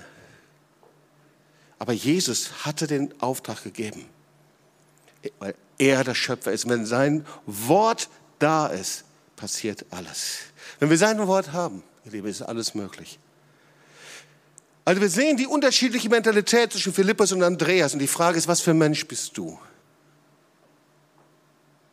Aber 1.79 1.91
Jesus 1.91 2.65
hatte 2.65 2.88
den 2.88 3.13
Auftrag 3.21 3.62
gegeben, 3.62 4.06
weil 5.39 5.53
er 5.77 6.06
der 6.06 6.15
Schöpfer 6.15 6.53
ist. 6.53 6.69
Wenn 6.69 6.86
sein 6.86 7.25
Wort 7.45 8.10
da 8.39 8.67
ist, 8.67 9.03
passiert 9.36 9.86
alles. 9.89 10.38
Wenn 10.79 10.89
wir 10.89 10.97
sein 10.97 11.25
Wort 11.27 11.51
haben, 11.51 11.84
ihr 12.06 12.12
Liebe, 12.12 12.29
ist 12.29 12.41
alles 12.41 12.73
möglich. 12.73 13.19
Also 14.86 15.02
wir 15.02 15.10
sehen 15.10 15.38
die 15.38 15.48
unterschiedliche 15.48 16.10
Mentalität 16.10 16.74
zwischen 16.74 16.93
Philippus 16.93 17.32
und 17.32 17.41
Andreas. 17.41 17.93
Und 17.93 18.00
die 18.00 18.08
Frage 18.08 18.38
ist, 18.38 18.48
was 18.48 18.62
für 18.62 18.74
Mensch 18.74 19.08
bist 19.08 19.38
du? 19.38 19.58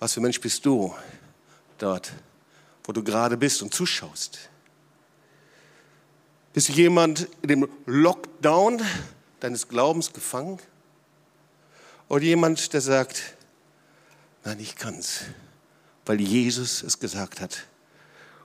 Was 0.00 0.14
für 0.14 0.20
Mensch 0.20 0.40
bist 0.40 0.64
du 0.66 0.94
dort, 1.79 2.12
wo 2.85 2.92
du 2.92 3.05
gerade 3.05 3.37
bist 3.37 3.62
und 3.62 3.72
zuschaust? 3.72 4.38
Bist 6.53 6.68
du 6.68 6.72
jemand 6.72 7.29
in 7.42 7.48
dem 7.48 7.68
Lockdown 7.87 8.83
deines 9.38 9.68
Glaubens 9.68 10.12
gefangen? 10.12 10.59
Oder 12.09 12.22
jemand, 12.24 12.72
der 12.72 12.81
sagt, 12.81 13.37
nein, 14.44 14.59
ich 14.59 14.74
kann's, 14.74 15.20
weil 16.07 16.20
Jesus 16.20 16.83
es 16.83 16.98
gesagt 16.98 17.40
hat 17.40 17.66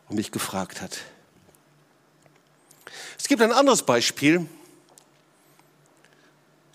und 0.08 0.17
mich 0.17 0.31
gefragt 0.31 0.81
hat. 0.81 0.99
Es 3.25 3.27
gibt 3.27 3.41
ein 3.41 3.51
anderes 3.51 3.81
Beispiel, 3.81 4.45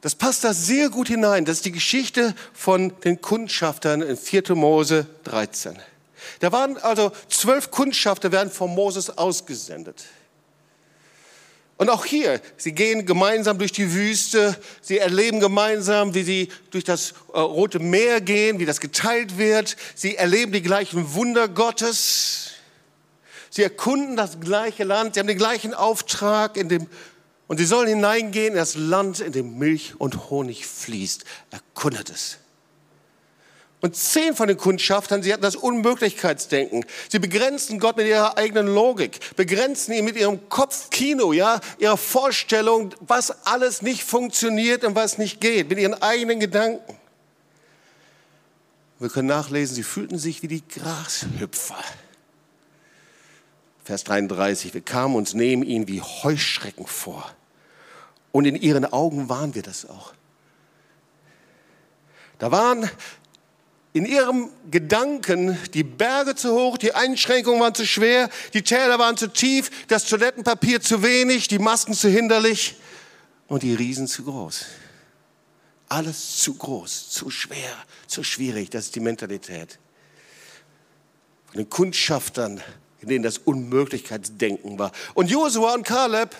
das 0.00 0.16
passt 0.16 0.42
da 0.42 0.52
sehr 0.52 0.88
gut 0.88 1.06
hinein. 1.06 1.44
Das 1.44 1.58
ist 1.58 1.64
die 1.64 1.70
Geschichte 1.70 2.34
von 2.52 2.92
den 3.02 3.20
Kundschaftern 3.20 4.02
in 4.02 4.16
4. 4.16 4.56
Mose 4.56 5.06
13. 5.22 5.78
Da 6.40 6.50
waren 6.50 6.76
also 6.78 7.12
zwölf 7.28 7.70
Kundschafter, 7.70 8.32
werden 8.32 8.50
von 8.50 8.74
Moses 8.74 9.16
ausgesendet. 9.16 10.06
Und 11.76 11.88
auch 11.88 12.04
hier, 12.04 12.40
sie 12.56 12.72
gehen 12.72 13.06
gemeinsam 13.06 13.56
durch 13.56 13.70
die 13.70 13.94
Wüste, 13.94 14.60
sie 14.80 14.98
erleben 14.98 15.38
gemeinsam, 15.38 16.14
wie 16.14 16.24
sie 16.24 16.48
durch 16.72 16.82
das 16.82 17.12
äh, 17.32 17.38
Rote 17.38 17.78
Meer 17.78 18.20
gehen, 18.20 18.58
wie 18.58 18.66
das 18.66 18.80
geteilt 18.80 19.38
wird, 19.38 19.76
sie 19.94 20.16
erleben 20.16 20.50
die 20.50 20.62
gleichen 20.62 21.14
Wunder 21.14 21.46
Gottes. 21.46 22.49
Sie 23.50 23.62
erkunden 23.62 24.16
das 24.16 24.40
gleiche 24.40 24.84
Land, 24.84 25.14
sie 25.14 25.20
haben 25.20 25.26
den 25.26 25.36
gleichen 25.36 25.74
Auftrag 25.74 26.56
in 26.56 26.68
dem, 26.68 26.86
und 27.48 27.58
sie 27.58 27.66
sollen 27.66 27.88
hineingehen 27.88 28.52
in 28.52 28.54
das 28.54 28.76
Land, 28.76 29.18
in 29.18 29.32
dem 29.32 29.58
Milch 29.58 29.94
und 29.98 30.30
Honig 30.30 30.66
fließt. 30.66 31.24
Erkundet 31.50 32.10
es. 32.10 32.38
Und 33.80 33.96
zehn 33.96 34.36
von 34.36 34.46
den 34.46 34.58
Kundschaftern, 34.58 35.22
sie 35.22 35.32
hatten 35.32 35.42
das 35.42 35.56
Unmöglichkeitsdenken. 35.56 36.84
Sie 37.08 37.18
begrenzen 37.18 37.80
Gott 37.80 37.96
mit 37.96 38.06
ihrer 38.06 38.36
eigenen 38.36 38.66
Logik, 38.66 39.18
begrenzen 39.36 39.94
ihn 39.94 40.04
mit 40.04 40.16
ihrem 40.16 40.48
Kopfkino, 40.50 41.32
ja, 41.32 41.60
ihrer 41.78 41.96
Vorstellung, 41.96 42.94
was 43.00 43.46
alles 43.46 43.80
nicht 43.80 44.04
funktioniert 44.04 44.84
und 44.84 44.94
was 44.94 45.16
nicht 45.16 45.40
geht, 45.40 45.70
mit 45.70 45.78
ihren 45.78 46.00
eigenen 46.00 46.40
Gedanken. 46.40 46.96
Wir 48.98 49.08
können 49.08 49.28
nachlesen, 49.28 49.74
sie 49.74 49.82
fühlten 49.82 50.18
sich 50.18 50.42
wie 50.42 50.48
die 50.48 50.62
Grashüpfer. 50.68 51.82
Vers 53.90 54.05
33, 54.05 54.72
wir 54.72 54.83
kamen 54.83 55.16
uns 55.16 55.35
neben 55.35 55.64
ihnen 55.64 55.88
wie 55.88 56.00
Heuschrecken 56.00 56.87
vor. 56.87 57.29
Und 58.31 58.44
in 58.44 58.55
ihren 58.55 58.85
Augen 58.85 59.29
waren 59.29 59.57
wir 59.57 59.62
das 59.62 59.85
auch. 59.85 60.12
Da 62.38 62.53
waren 62.53 62.88
in 63.92 64.07
ihrem 64.07 64.48
Gedanken 64.70 65.59
die 65.74 65.83
Berge 65.83 66.37
zu 66.37 66.53
hoch, 66.53 66.79
die 66.79 66.94
Einschränkungen 66.94 67.61
waren 67.61 67.74
zu 67.74 67.85
schwer, 67.85 68.31
die 68.55 68.62
Täler 68.62 69.00
waren 69.00 69.16
zu 69.16 69.26
tief, 69.26 69.88
das 69.88 70.05
Toilettenpapier 70.05 70.81
zu 70.81 71.03
wenig, 71.03 71.48
die 71.48 71.59
Masken 71.59 71.94
zu 71.94 72.09
hinderlich 72.09 72.76
und 73.48 73.64
die 73.64 73.74
Riesen 73.74 74.07
zu 74.07 74.22
groß. 74.22 74.66
Alles 75.88 76.37
zu 76.37 76.55
groß, 76.55 77.11
zu 77.11 77.29
schwer, 77.29 77.74
zu 78.07 78.22
schwierig. 78.22 78.70
Das 78.70 78.85
ist 78.85 78.94
die 78.94 79.00
Mentalität. 79.00 79.81
Von 81.46 81.57
den 81.57 81.68
Kundschaftern 81.68 82.62
in 83.00 83.08
denen 83.08 83.22
das 83.22 83.38
Unmöglichkeitsdenken 83.38 84.78
war. 84.78 84.92
Und 85.14 85.30
Josua 85.30 85.74
und 85.74 85.84
Kaleb, 85.84 86.34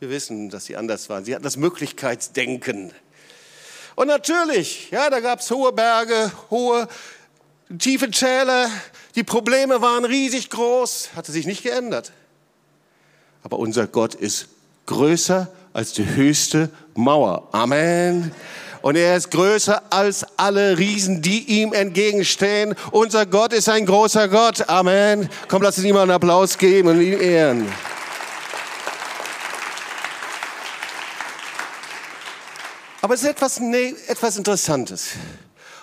wir 0.00 0.10
wissen, 0.10 0.50
dass 0.50 0.66
sie 0.66 0.76
anders 0.76 1.08
waren. 1.08 1.24
Sie 1.24 1.34
hatten 1.34 1.44
das 1.44 1.56
Möglichkeitsdenken. 1.56 2.92
Und 3.94 4.08
natürlich, 4.08 4.90
ja, 4.90 5.08
da 5.08 5.20
gab 5.20 5.40
es 5.40 5.50
hohe 5.50 5.72
Berge, 5.72 6.32
hohe, 6.50 6.88
tiefe 7.78 8.10
Täler. 8.10 8.68
Die 9.14 9.22
Probleme 9.22 9.80
waren 9.80 10.04
riesig 10.04 10.50
groß, 10.50 11.10
hatte 11.14 11.32
sich 11.32 11.46
nicht 11.46 11.62
geändert. 11.62 12.12
Aber 13.42 13.58
unser 13.58 13.86
Gott 13.86 14.14
ist 14.14 14.48
größer 14.86 15.50
als 15.74 15.92
die 15.92 16.06
höchste 16.06 16.70
Mauer. 16.94 17.48
Amen 17.52 18.32
und 18.84 18.96
er 18.96 19.16
ist 19.16 19.30
größer 19.30 19.82
als 19.88 20.26
alle 20.36 20.76
Riesen, 20.76 21.22
die 21.22 21.62
ihm 21.62 21.72
entgegenstehen. 21.72 22.74
Unser 22.90 23.24
Gott 23.24 23.54
ist 23.54 23.66
ein 23.70 23.86
großer 23.86 24.28
Gott. 24.28 24.68
Amen. 24.68 25.30
Komm, 25.48 25.62
lass 25.62 25.78
uns 25.78 25.86
ihm 25.86 25.94
mal 25.94 26.02
einen 26.02 26.10
Applaus 26.10 26.58
geben 26.58 26.88
und 26.88 27.00
ihn 27.00 27.18
ehren. 27.18 27.72
Aber 33.00 33.14
es 33.14 33.22
ist 33.22 33.30
etwas, 33.30 33.58
nee, 33.58 33.94
etwas 34.06 34.36
Interessantes. 34.36 35.12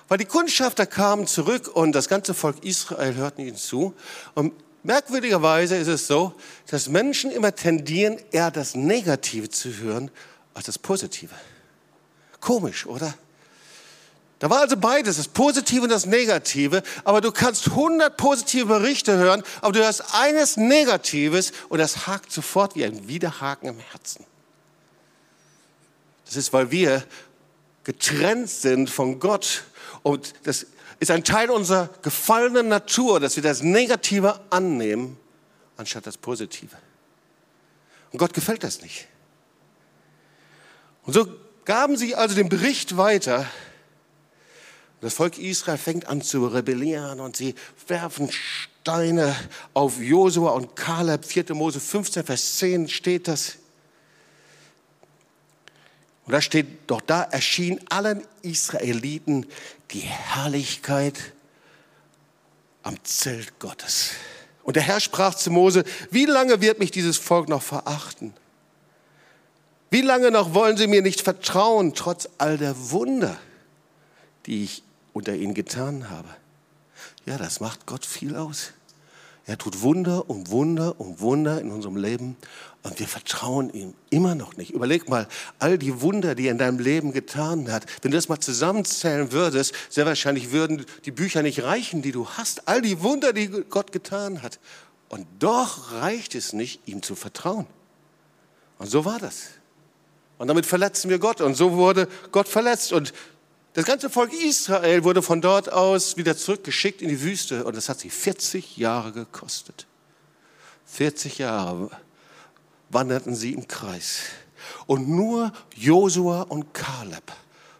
Weil 0.07 0.19
die 0.19 0.25
Kundschafter 0.25 0.85
kamen 0.85 1.25
zurück 1.25 1.71
und 1.73 1.93
das 1.93 2.07
ganze 2.07 2.35
Volk 2.35 2.63
Israel 2.63 3.15
hörten 3.15 3.41
ihnen 3.41 3.57
zu. 3.57 3.95
Und 4.35 4.53
merkwürdigerweise 4.83 5.75
ist 5.77 5.87
es 5.87 6.07
so, 6.07 6.33
dass 6.69 6.89
Menschen 6.89 7.31
immer 7.31 7.55
tendieren, 7.55 8.17
eher 8.31 8.51
das 8.51 8.75
Negative 8.75 9.49
zu 9.49 9.77
hören 9.77 10.11
als 10.53 10.65
das 10.65 10.79
Positive. 10.79 11.33
Komisch, 12.39 12.85
oder? 12.85 13.13
Da 14.39 14.49
war 14.49 14.61
also 14.61 14.75
beides, 14.75 15.17
das 15.17 15.27
Positive 15.27 15.83
und 15.83 15.89
das 15.89 16.07
Negative, 16.07 16.81
aber 17.03 17.21
du 17.21 17.31
kannst 17.31 17.67
100 17.67 18.17
positive 18.17 18.65
Berichte 18.65 19.15
hören, 19.15 19.43
aber 19.61 19.71
du 19.71 19.83
hörst 19.83 20.15
eines 20.15 20.57
Negatives 20.57 21.51
und 21.69 21.77
das 21.77 22.07
hakt 22.07 22.31
sofort 22.31 22.75
wie 22.75 22.83
ein 22.83 23.07
Widerhaken 23.07 23.69
im 23.69 23.77
Herzen. 23.77 24.25
Das 26.25 26.35
ist, 26.37 26.53
weil 26.53 26.71
wir 26.71 27.03
getrennt 27.83 28.49
sind 28.49 28.89
von 28.89 29.19
Gott 29.19 29.63
und 30.01 30.33
das 30.43 30.65
ist 31.01 31.09
ein 31.09 31.23
Teil 31.23 31.49
unserer 31.49 31.89
gefallenen 32.03 32.67
Natur, 32.67 33.19
dass 33.19 33.35
wir 33.35 33.41
das 33.41 33.63
Negative 33.63 34.39
annehmen, 34.51 35.17
anstatt 35.75 36.05
das 36.05 36.15
Positive. 36.15 36.77
Und 38.11 38.19
Gott 38.19 38.35
gefällt 38.35 38.63
das 38.63 38.83
nicht. 38.83 39.07
Und 41.01 41.13
so 41.13 41.25
gaben 41.65 41.97
sie 41.97 42.13
also 42.13 42.35
den 42.35 42.49
Bericht 42.49 42.97
weiter. 42.97 43.47
Das 45.01 45.15
Volk 45.15 45.39
Israel 45.39 45.79
fängt 45.79 46.05
an 46.05 46.21
zu 46.21 46.45
rebellieren 46.45 47.19
und 47.19 47.35
sie 47.35 47.55
werfen 47.87 48.29
Steine 48.31 49.35
auf 49.73 49.99
Josua 49.99 50.51
und 50.51 50.75
Kaleb. 50.75 51.25
4. 51.25 51.55
Mose 51.55 51.79
15, 51.79 52.23
Vers 52.23 52.57
10 52.59 52.87
steht 52.87 53.27
das. 53.27 53.57
Und 56.25 56.33
da 56.33 56.41
steht, 56.41 56.67
doch 56.87 57.01
da 57.01 57.23
erschien 57.23 57.79
allen 57.89 58.23
Israeliten 58.41 59.45
die 59.91 59.99
Herrlichkeit 59.99 61.33
am 62.83 62.95
Zelt 63.03 63.59
Gottes. 63.59 64.11
Und 64.63 64.75
der 64.75 64.83
Herr 64.83 64.99
sprach 64.99 65.35
zu 65.35 65.51
Mose, 65.51 65.83
wie 66.11 66.25
lange 66.25 66.61
wird 66.61 66.79
mich 66.79 66.91
dieses 66.91 67.17
Volk 67.17 67.49
noch 67.49 67.63
verachten? 67.63 68.33
Wie 69.89 70.01
lange 70.01 70.31
noch 70.31 70.53
wollen 70.53 70.77
sie 70.77 70.87
mir 70.87 71.01
nicht 71.01 71.21
vertrauen, 71.21 71.93
trotz 71.93 72.29
all 72.37 72.57
der 72.57 72.91
Wunder, 72.91 73.37
die 74.45 74.63
ich 74.63 74.83
unter 75.13 75.35
ihnen 75.35 75.53
getan 75.53 76.09
habe? 76.09 76.29
Ja, 77.25 77.37
das 77.37 77.59
macht 77.59 77.85
Gott 77.85 78.05
viel 78.05 78.35
aus. 78.35 78.71
Er 79.47 79.57
tut 79.57 79.81
Wunder 79.81 80.29
und 80.29 80.51
Wunder 80.51 80.99
und 80.99 81.19
Wunder 81.19 81.59
in 81.59 81.71
unserem 81.71 81.95
Leben 81.95 82.37
und 82.83 82.99
wir 82.99 83.07
vertrauen 83.07 83.71
ihm 83.73 83.93
immer 84.09 84.35
noch 84.35 84.55
nicht. 84.55 84.71
Überleg 84.71 85.09
mal, 85.09 85.27
all 85.59 85.77
die 85.77 86.01
Wunder, 86.01 86.35
die 86.35 86.47
er 86.47 86.51
in 86.51 86.57
deinem 86.57 86.79
Leben 86.79 87.11
getan 87.11 87.71
hat, 87.71 87.85
wenn 88.01 88.11
du 88.11 88.17
das 88.17 88.29
mal 88.29 88.39
zusammenzählen 88.39 89.31
würdest, 89.31 89.73
sehr 89.89 90.05
wahrscheinlich 90.05 90.51
würden 90.51 90.85
die 91.05 91.11
Bücher 91.11 91.41
nicht 91.41 91.63
reichen, 91.63 92.01
die 92.01 92.11
du 92.11 92.27
hast. 92.27 92.67
All 92.67 92.81
die 92.81 93.01
Wunder, 93.01 93.33
die 93.33 93.47
Gott 93.47 93.91
getan 93.91 94.41
hat. 94.41 94.59
Und 95.09 95.27
doch 95.39 95.91
reicht 95.91 96.35
es 96.35 96.53
nicht, 96.53 96.87
ihm 96.87 97.01
zu 97.01 97.15
vertrauen. 97.15 97.67
Und 98.77 98.89
so 98.89 99.05
war 99.05 99.19
das. 99.19 99.49
Und 100.37 100.47
damit 100.47 100.65
verletzen 100.65 101.09
wir 101.09 101.19
Gott. 101.19 101.41
Und 101.41 101.55
so 101.55 101.73
wurde 101.73 102.07
Gott 102.31 102.47
verletzt. 102.47 102.93
Und 102.93 103.13
das 103.73 103.85
ganze 103.85 104.09
Volk 104.09 104.33
Israel 104.33 105.03
wurde 105.03 105.21
von 105.21 105.41
dort 105.41 105.71
aus 105.71 106.17
wieder 106.17 106.35
zurückgeschickt 106.35 107.01
in 107.01 107.09
die 107.09 107.21
Wüste. 107.21 107.63
Und 107.63 107.75
das 107.75 107.87
hat 107.87 107.99
sie 107.99 108.09
40 108.09 108.77
Jahre 108.77 109.13
gekostet. 109.13 109.87
40 110.85 111.37
Jahre 111.37 111.89
wanderten 112.89 113.33
sie 113.33 113.53
im 113.53 113.67
Kreis. 113.67 114.23
Und 114.87 115.07
nur 115.07 115.53
Josua 115.75 116.41
und 116.41 116.73
Kaleb 116.73 117.31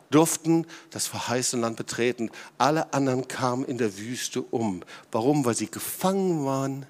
durften 0.09 0.65
das 0.91 1.07
verheißene 1.07 1.61
Land 1.61 1.77
betreten. 1.77 2.31
Alle 2.57 2.93
anderen 2.93 3.27
kamen 3.27 3.65
in 3.65 3.77
der 3.77 3.97
Wüste 3.97 4.41
um. 4.41 4.83
Warum? 5.11 5.43
Weil 5.43 5.55
sie 5.55 5.69
gefangen 5.69 6.45
waren 6.45 6.85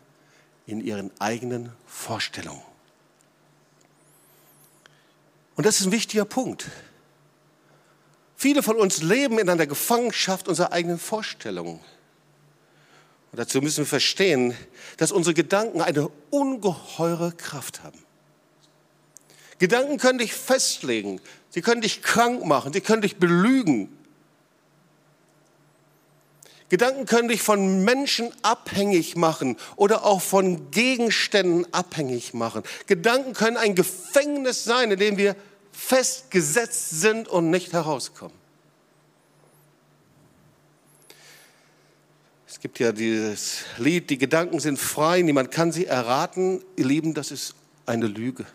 in 0.68 0.80
ihren 0.80 1.12
eigenen 1.20 1.72
Vorstellungen. 1.88 2.62
Und 5.56 5.66
das 5.66 5.80
ist 5.80 5.88
ein 5.88 5.92
wichtiger 5.92 6.26
Punkt. 6.26 6.68
Viele 8.42 8.64
von 8.64 8.78
uns 8.78 9.04
leben 9.04 9.38
in 9.38 9.48
einer 9.50 9.68
Gefangenschaft 9.68 10.48
unserer 10.48 10.72
eigenen 10.72 10.98
Vorstellungen. 10.98 11.80
Und 13.32 13.38
dazu 13.38 13.62
müssen 13.62 13.82
wir 13.82 13.86
verstehen, 13.86 14.58
dass 14.98 15.12
unsere 15.12 15.36
Gedanken 15.36 15.80
eine 15.80 16.10
ungeheure 16.32 17.34
Kraft 17.34 17.84
haben. 17.84 18.00
Gedanken 19.60 20.00
können 20.00 20.18
dich 20.18 20.34
festlegen, 20.34 21.22
sie 21.52 21.62
können 21.62 21.82
dich 21.82 22.02
krank 22.02 22.44
machen, 22.44 22.74
sie 22.74 22.82
können 22.82 23.04
dich 23.04 23.18
belügen. 23.18 23.96
Gedanken 26.70 27.06
können 27.06 27.28
dich 27.28 27.44
von 27.44 27.84
Menschen 27.84 28.32
abhängig 28.42 29.16
machen 29.16 29.56
oder 29.76 30.04
auch 30.04 30.20
von 30.24 30.72
Gegenständen 30.72 31.72
abhängig 31.72 32.34
machen. 32.34 32.64
Gedanken 32.88 33.34
können 33.34 33.58
ein 33.58 33.76
Gefängnis 33.76 34.64
sein, 34.64 34.90
in 34.90 34.98
dem 34.98 35.18
wir 35.18 35.36
festgesetzt 35.72 36.90
sind 36.90 37.28
und 37.28 37.50
nicht 37.50 37.74
herauskommen. 37.74 38.36
Es 42.48 42.60
gibt 42.60 42.80
ja 42.80 42.92
dieses 42.92 43.64
Lied, 43.78 44.10
die 44.10 44.18
Gedanken 44.18 44.60
sind 44.60 44.78
frei, 44.78 45.22
niemand 45.22 45.52
kann 45.52 45.72
sie 45.72 45.86
erraten. 45.86 46.64
Ihr 46.76 46.86
Lieben, 46.86 47.14
das 47.14 47.32
ist 47.32 47.56
eine 47.86 48.08
Lüge. 48.08 48.46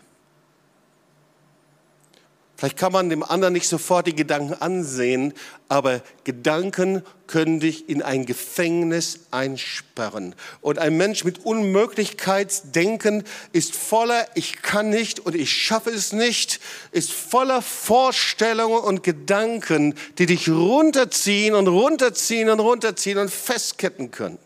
Vielleicht 2.57 2.77
kann 2.77 2.91
man 2.91 3.11
dem 3.11 3.21
anderen 3.21 3.53
nicht 3.53 3.67
sofort 3.67 4.07
die 4.07 4.15
Gedanken 4.15 4.55
ansehen, 4.55 5.35
aber 5.69 6.01
Gedanken 6.23 7.03
können 7.27 7.59
dich 7.59 7.87
in 7.87 8.01
ein 8.01 8.25
Gefängnis 8.25 9.19
einsperren. 9.29 10.33
Und 10.61 10.79
ein 10.79 10.97
Mensch 10.97 11.23
mit 11.23 11.45
Unmöglichkeitsdenken 11.45 13.25
ist 13.51 13.75
voller 13.75 14.25
Ich 14.33 14.63
kann 14.63 14.89
nicht 14.89 15.19
und 15.19 15.35
ich 15.35 15.51
schaffe 15.51 15.91
es 15.91 16.13
nicht, 16.13 16.59
ist 16.91 17.11
voller 17.11 17.61
Vorstellungen 17.61 18.79
und 18.79 19.03
Gedanken, 19.03 19.93
die 20.17 20.25
dich 20.25 20.49
runterziehen 20.49 21.53
und 21.53 21.67
runterziehen 21.67 22.49
und 22.49 22.59
runterziehen 22.59 23.19
und 23.19 23.29
festketten 23.29 24.09
können. 24.09 24.39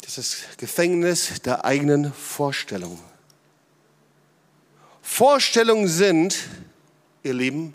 Das 0.00 0.16
ist 0.16 0.44
das 0.48 0.56
Gefängnis 0.56 1.42
der 1.44 1.66
eigenen 1.66 2.10
Vorstellungen. 2.14 3.09
Vorstellungen 5.02 5.88
sind, 5.88 6.36
ihr 7.22 7.34
Lieben, 7.34 7.74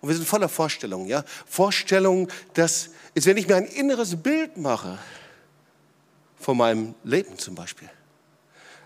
und 0.00 0.08
wir 0.08 0.16
sind 0.16 0.26
voller 0.26 0.48
Vorstellungen, 0.48 1.06
ja, 1.06 1.24
Vorstellungen, 1.46 2.28
das 2.54 2.90
ist, 3.14 3.26
wenn 3.26 3.36
ich 3.36 3.48
mir 3.48 3.56
ein 3.56 3.66
inneres 3.66 4.20
Bild 4.20 4.56
mache 4.56 4.98
von 6.38 6.56
meinem 6.56 6.94
Leben 7.02 7.36
zum 7.38 7.54
Beispiel, 7.54 7.90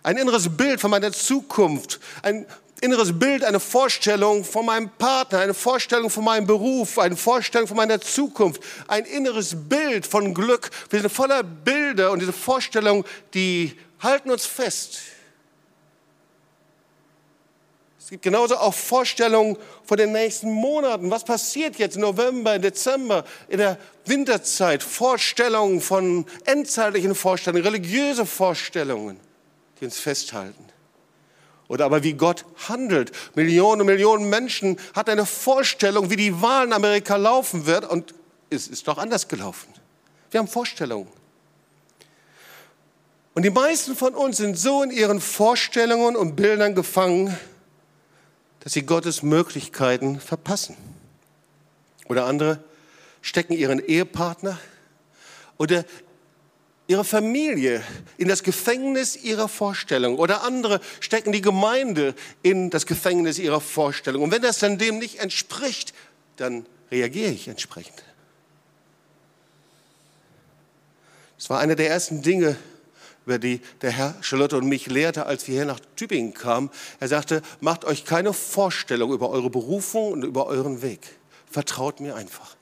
ein 0.03 0.17
inneres 0.17 0.49
Bild 0.57 0.81
von 0.81 0.91
meiner 0.91 1.13
Zukunft, 1.13 2.01
ein 2.23 2.47
inneres 2.81 3.17
Bild, 3.17 3.45
eine 3.45 3.61
Vorstellung 3.61 4.45
von 4.45 4.67
meinem 4.67 4.91
Partner, 4.91 5.39
eine 5.39 5.55
Vorstellung 5.55 6.11
von 6.11 6.25
meinem 6.25 6.47
Beruf, 6.47 6.99
eine 6.99 7.17
Vorstellung 7.17 7.69
von 7.69 7.77
meiner 7.77 8.01
Zukunft, 8.01 8.61
ein 8.89 9.05
inneres 9.05 9.55
Bild 9.55 10.05
von 10.05 10.35
Glück. 10.35 10.71
Wir 10.91 11.01
sind 11.01 11.11
voller 11.11 11.45
Bilder 11.45 12.11
und 12.11 12.19
diese 12.19 12.33
Vorstellungen, 12.33 13.05
die 13.35 13.79
halten 14.01 14.31
uns 14.31 14.47
fest 14.47 14.99
gibt 18.13 18.25
genauso 18.25 18.59
auch 18.59 18.75
Vorstellungen 18.75 19.57
von 19.85 19.97
den 19.97 20.13
nächsten 20.13 20.53
Monaten. 20.53 21.11
Was 21.11 21.25
passiert 21.25 21.77
jetzt 21.77 21.97
im 21.97 22.03
November, 22.03 22.59
Dezember, 22.59 23.25
in 23.49 23.57
der 23.57 23.79
Winterzeit? 24.05 24.83
Vorstellungen 24.83 25.81
von 25.81 26.27
endzeitlichen 26.45 27.15
Vorstellungen, 27.15 27.65
religiöse 27.65 28.27
Vorstellungen, 28.27 29.19
die 29.81 29.87
uns 29.87 29.99
festhalten. 29.99 30.63
Oder 31.69 31.87
aber 31.87 32.03
wie 32.03 32.13
Gott 32.13 32.45
handelt. 32.69 33.13
Millionen 33.35 33.81
und 33.81 33.87
Millionen 33.87 34.29
Menschen 34.29 34.79
hatten 34.95 35.09
eine 35.09 35.25
Vorstellung, 35.25 36.11
wie 36.11 36.17
die 36.17 36.43
Wahl 36.43 36.67
in 36.67 36.75
Amerika 36.75 37.17
laufen 37.17 37.65
wird 37.65 37.89
und 37.89 38.13
es 38.51 38.69
ist 38.69 38.89
doch 38.89 38.99
anders 38.99 39.27
gelaufen. 39.27 39.73
Wir 40.31 40.41
haben 40.41 40.49
Vorstellungen. 40.49 41.09
Und 43.33 43.45
die 43.45 43.51
meisten 43.51 43.97
von 43.97 44.15
uns 44.15 44.37
sind 44.37 44.59
so 44.59 44.83
in 44.83 44.91
ihren 44.91 45.23
Vorstellungen 45.23 46.15
und 46.15 46.37
Bildern 46.37 46.75
gefangen, 46.75 47.35
dass 48.63 48.75
sie 48.75 48.83
Gottes 48.83 49.23
Möglichkeiten 49.23 50.21
verpassen. 50.21 50.77
Oder 52.09 52.27
andere 52.27 52.63
stecken 53.21 53.55
ihren 53.55 53.79
Ehepartner 53.85 54.59
oder 55.59 55.85
ihre 56.87 57.05
Familie 57.05 57.83
in 58.19 58.29
das 58.29 58.43
Gefängnis 58.43 59.17
ihrer 59.17 59.49
Vorstellung. 59.49 60.19
Oder 60.19 60.43
andere 60.43 60.81
stecken 61.01 61.33
die 61.33 61.41
Gemeinde 61.41 62.15
in 62.43 62.71
das 62.71 62.87
Gefängnis 62.87 63.39
ihrer 63.39 63.61
Vorstellung. 63.61 64.23
Und 64.23 64.31
wenn 64.31 64.43
das 64.43 64.59
dann 64.59 64.79
dem 64.79 64.99
nicht 64.99 65.19
entspricht, 65.19 65.93
dann 66.37 66.67
reagiere 66.91 67.31
ich 67.31 67.49
entsprechend. 67.49 68.05
Das 71.37 71.51
war 71.51 71.59
eine 71.59 71.75
der 71.75 71.89
ersten 71.89 72.23
Dinge, 72.23 72.57
über 73.27 73.39
die 73.39 73.61
der 73.81 73.91
Herr 73.91 74.15
Charlotte 74.21 74.57
und 74.57 74.67
mich 74.67 74.87
lehrte, 74.87 75.27
als 75.27 75.47
wir 75.49 75.55
hier 75.55 75.65
nach 75.65 75.81
Tübingen 75.97 76.35
kamen. 76.35 76.71
Er 77.01 77.09
sagte, 77.09 77.43
macht 77.61 77.85
euch 77.85 78.05
keine 78.05 78.33
Vorstellung 78.33 79.13
über 79.13 79.31
eure 79.31 79.51
Berufung 79.51 80.13
und 80.13 80.25
über 80.25 80.47
euren 80.47 80.83
Weg. 80.83 81.01
Vertraut 81.51 82.01
mir 82.01 82.15
einfach. 82.17 82.57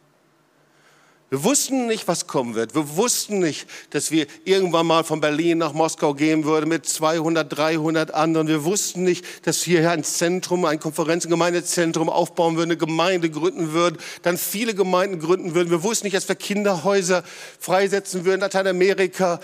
Wir 1.31 1.45
wussten 1.45 1.87
nicht, 1.87 2.09
was 2.09 2.27
kommen 2.27 2.57
wird. 2.57 2.75
Wir 2.75 2.97
wussten 2.97 3.39
nicht, 3.39 3.69
dass 3.91 4.11
wir 4.11 4.27
irgendwann 4.45 4.85
mal 4.85 5.05
von 5.05 5.21
Berlin 5.21 5.59
nach 5.59 5.73
Moskau 5.73 6.13
gehen 6.13 6.45
würden 6.45 6.69
mit 6.69 6.87
200, 6.87 7.57
300 7.57 8.13
anderen. 8.13 8.49
Wir 8.49 8.65
wussten 8.65 9.05
nicht, 9.05 9.25
dass 9.47 9.65
wir 9.69 9.79
hier 9.79 9.93
ein 9.93 10.03
Zentrum, 10.03 10.65
ein 10.65 10.81
Konferenz- 10.81 11.25
und 11.27 11.31
Gemeindezentrum 11.31 12.09
aufbauen 12.09 12.57
würden, 12.57 12.73
eine 12.73 12.79
Gemeinde 12.79 13.31
gründen 13.31 13.73
würden, 13.73 13.99
dann 14.23 14.37
viele 14.37 14.75
Gemeinden 14.75 15.21
gründen 15.21 15.55
würden. 15.55 15.71
Wir 15.71 15.85
wussten 15.85 16.07
nicht, 16.07 16.17
dass 16.17 16.29
wir 16.29 16.35
Kinderhäuser 16.35 17.23
freisetzen 17.61 18.25
würden, 18.25 18.41
Lateinamerika 18.41 19.39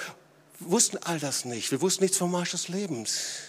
wussten 0.60 0.98
all 0.98 1.18
das 1.18 1.44
nicht. 1.44 1.70
Wir 1.70 1.80
wussten 1.80 2.04
nichts 2.04 2.18
vom 2.18 2.30
Marsch 2.30 2.52
des 2.52 2.68
Lebens. 2.68 3.40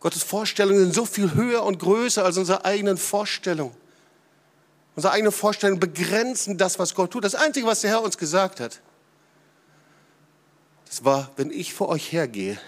Gottes 0.00 0.22
Vorstellungen 0.22 0.80
sind 0.80 0.94
so 0.94 1.04
viel 1.04 1.34
höher 1.34 1.64
und 1.64 1.78
größer 1.78 2.24
als 2.24 2.38
unsere 2.38 2.64
eigenen 2.64 2.96
Vorstellungen. 2.96 3.74
Unsere 4.94 5.12
eigenen 5.12 5.32
Vorstellungen 5.32 5.80
begrenzen 5.80 6.58
das, 6.58 6.78
was 6.78 6.94
Gott 6.94 7.12
tut. 7.12 7.24
Das 7.24 7.34
Einzige, 7.34 7.66
was 7.66 7.82
der 7.82 7.90
Herr 7.90 8.02
uns 8.02 8.18
gesagt 8.18 8.60
hat, 8.60 8.80
das 10.86 11.04
war, 11.04 11.30
wenn 11.36 11.50
ich 11.50 11.74
vor 11.74 11.88
euch 11.88 12.12
hergehe, 12.12 12.58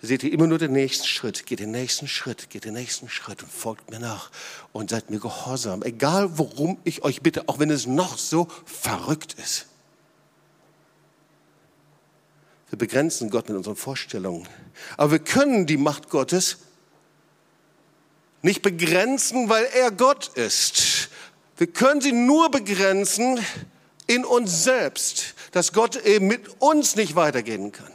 da 0.00 0.08
seht 0.08 0.22
ihr 0.22 0.32
immer 0.32 0.46
nur 0.46 0.58
den 0.58 0.72
nächsten 0.72 1.06
Schritt. 1.06 1.46
Geht 1.46 1.60
den 1.60 1.70
nächsten 1.70 2.06
Schritt, 2.06 2.50
geht 2.50 2.64
den 2.64 2.74
nächsten 2.74 3.08
Schritt 3.08 3.42
und 3.42 3.50
folgt 3.50 3.90
mir 3.90 4.00
nach 4.00 4.30
und 4.72 4.90
seid 4.90 5.10
mir 5.10 5.20
gehorsam. 5.20 5.82
Egal, 5.82 6.38
worum 6.38 6.78
ich 6.84 7.02
euch 7.02 7.22
bitte, 7.22 7.48
auch 7.48 7.58
wenn 7.58 7.70
es 7.70 7.86
noch 7.86 8.18
so 8.18 8.48
verrückt 8.64 9.34
ist. 9.34 9.66
Wir 12.76 12.88
begrenzen 12.88 13.30
Gott 13.30 13.48
mit 13.48 13.56
unseren 13.56 13.74
Vorstellungen. 13.74 14.46
Aber 14.98 15.12
wir 15.12 15.18
können 15.18 15.64
die 15.64 15.78
Macht 15.78 16.10
Gottes 16.10 16.58
nicht 18.42 18.60
begrenzen, 18.60 19.48
weil 19.48 19.64
er 19.74 19.90
Gott 19.90 20.28
ist. 20.36 21.08
Wir 21.56 21.68
können 21.68 22.02
sie 22.02 22.12
nur 22.12 22.50
begrenzen 22.50 23.40
in 24.06 24.26
uns 24.26 24.64
selbst, 24.64 25.34
dass 25.52 25.72
Gott 25.72 26.04
eben 26.04 26.26
mit 26.26 26.60
uns 26.60 26.96
nicht 26.96 27.16
weitergehen 27.16 27.72
kann. 27.72 27.90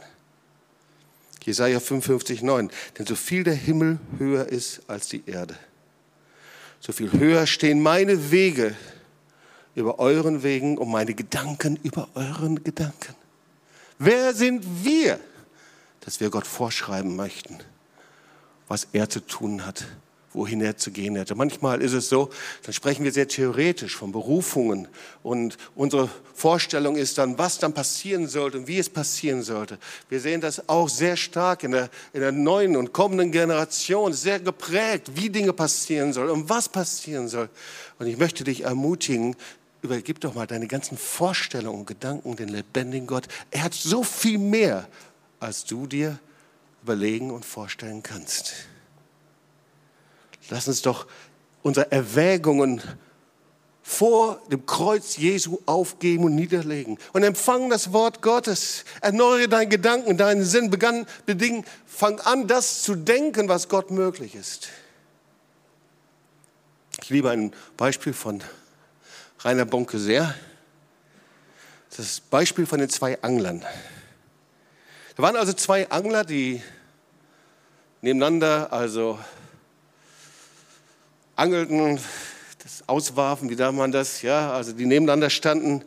Jesaja 1.44 1.78
55, 1.78 2.42
9. 2.42 2.68
Denn 2.98 3.06
so 3.06 3.14
viel 3.14 3.44
der 3.44 3.54
Himmel 3.54 4.00
höher 4.18 4.48
ist 4.48 4.80
als 4.88 5.06
die 5.06 5.22
Erde, 5.26 5.56
so 6.80 6.90
viel 6.90 7.12
höher 7.12 7.46
stehen 7.46 7.80
meine 7.80 8.32
Wege 8.32 8.74
über 9.76 10.00
euren 10.00 10.42
Wegen 10.42 10.76
und 10.76 10.90
meine 10.90 11.14
Gedanken 11.14 11.78
über 11.84 12.08
euren 12.16 12.64
Gedanken. 12.64 13.21
Wer 14.04 14.34
sind 14.34 14.64
wir, 14.84 15.20
dass 16.00 16.18
wir 16.18 16.30
Gott 16.30 16.46
vorschreiben 16.46 17.14
möchten, 17.14 17.58
was 18.66 18.88
er 18.92 19.08
zu 19.08 19.20
tun 19.20 19.64
hat 19.64 19.86
wohin 20.34 20.60
er 20.60 20.76
zu 20.76 20.90
gehen 20.90 21.16
hätte. 21.16 21.34
Manchmal 21.34 21.82
ist 21.82 21.92
es 21.92 22.08
so, 22.08 22.30
dann 22.62 22.72
sprechen 22.72 23.04
wir 23.04 23.12
sehr 23.12 23.28
theoretisch 23.28 23.96
von 23.96 24.12
Berufungen 24.12 24.88
und 25.22 25.56
unsere 25.74 26.08
Vorstellung 26.34 26.96
ist 26.96 27.18
dann, 27.18 27.38
was 27.38 27.58
dann 27.58 27.74
passieren 27.74 28.26
sollte 28.28 28.58
und 28.58 28.66
wie 28.66 28.78
es 28.78 28.88
passieren 28.88 29.42
sollte. 29.42 29.78
Wir 30.08 30.20
sehen 30.20 30.40
das 30.40 30.68
auch 30.68 30.88
sehr 30.88 31.16
stark 31.16 31.64
in 31.64 31.72
der, 31.72 31.90
in 32.12 32.20
der 32.20 32.32
neuen 32.32 32.76
und 32.76 32.92
kommenden 32.92 33.32
Generation, 33.32 34.12
sehr 34.12 34.40
geprägt, 34.40 35.12
wie 35.14 35.30
Dinge 35.30 35.52
passieren 35.52 36.12
sollen 36.12 36.30
und 36.30 36.48
was 36.48 36.68
passieren 36.68 37.28
soll. 37.28 37.48
Und 37.98 38.06
ich 38.06 38.16
möchte 38.16 38.44
dich 38.44 38.62
ermutigen, 38.64 39.36
übergib 39.82 40.20
doch 40.20 40.34
mal 40.34 40.46
deine 40.46 40.68
ganzen 40.68 40.96
Vorstellungen 40.96 41.80
und 41.80 41.86
Gedanken 41.86 42.36
den 42.36 42.48
lebendigen 42.48 43.06
Gott. 43.06 43.26
Er 43.50 43.64
hat 43.64 43.74
so 43.74 44.02
viel 44.02 44.38
mehr, 44.38 44.88
als 45.40 45.64
du 45.64 45.86
dir 45.86 46.18
überlegen 46.82 47.30
und 47.30 47.44
vorstellen 47.44 48.02
kannst. 48.02 48.54
Lass 50.48 50.68
uns 50.68 50.82
doch 50.82 51.06
unsere 51.62 51.90
Erwägungen 51.90 52.80
vor 53.82 54.40
dem 54.50 54.64
Kreuz 54.64 55.16
Jesu 55.16 55.58
aufgeben 55.66 56.24
und 56.24 56.36
niederlegen 56.36 56.98
und 57.12 57.24
empfangen 57.24 57.68
das 57.68 57.92
Wort 57.92 58.22
Gottes. 58.22 58.84
Erneuere 59.00 59.48
deinen 59.48 59.70
Gedanken, 59.70 60.16
deinen 60.16 60.44
Sinn, 60.44 60.70
begann, 60.70 61.06
bedingen, 61.26 61.64
fang 61.86 62.20
an, 62.20 62.46
das 62.46 62.82
zu 62.82 62.94
denken, 62.94 63.48
was 63.48 63.68
Gott 63.68 63.90
möglich 63.90 64.36
ist. 64.36 64.68
Ich 67.02 67.10
liebe 67.10 67.30
ein 67.30 67.52
Beispiel 67.76 68.12
von 68.12 68.42
Rainer 69.44 69.64
Bonke 69.64 69.98
sehr. 69.98 70.34
Das 71.96 72.20
Beispiel 72.20 72.64
von 72.64 72.78
den 72.78 72.88
zwei 72.88 73.20
Anglern. 73.22 73.64
Da 75.16 75.22
waren 75.22 75.34
also 75.34 75.52
zwei 75.52 75.90
Angler, 75.90 76.24
die 76.24 76.62
nebeneinander, 78.02 78.72
also 78.72 79.18
angelten, 81.34 81.98
das 82.62 82.88
Auswarfen, 82.88 83.50
wie 83.50 83.56
da 83.56 83.72
man 83.72 83.90
das, 83.90 84.22
ja, 84.22 84.52
also 84.52 84.72
die 84.72 84.86
nebeneinander 84.86 85.28
standen. 85.28 85.84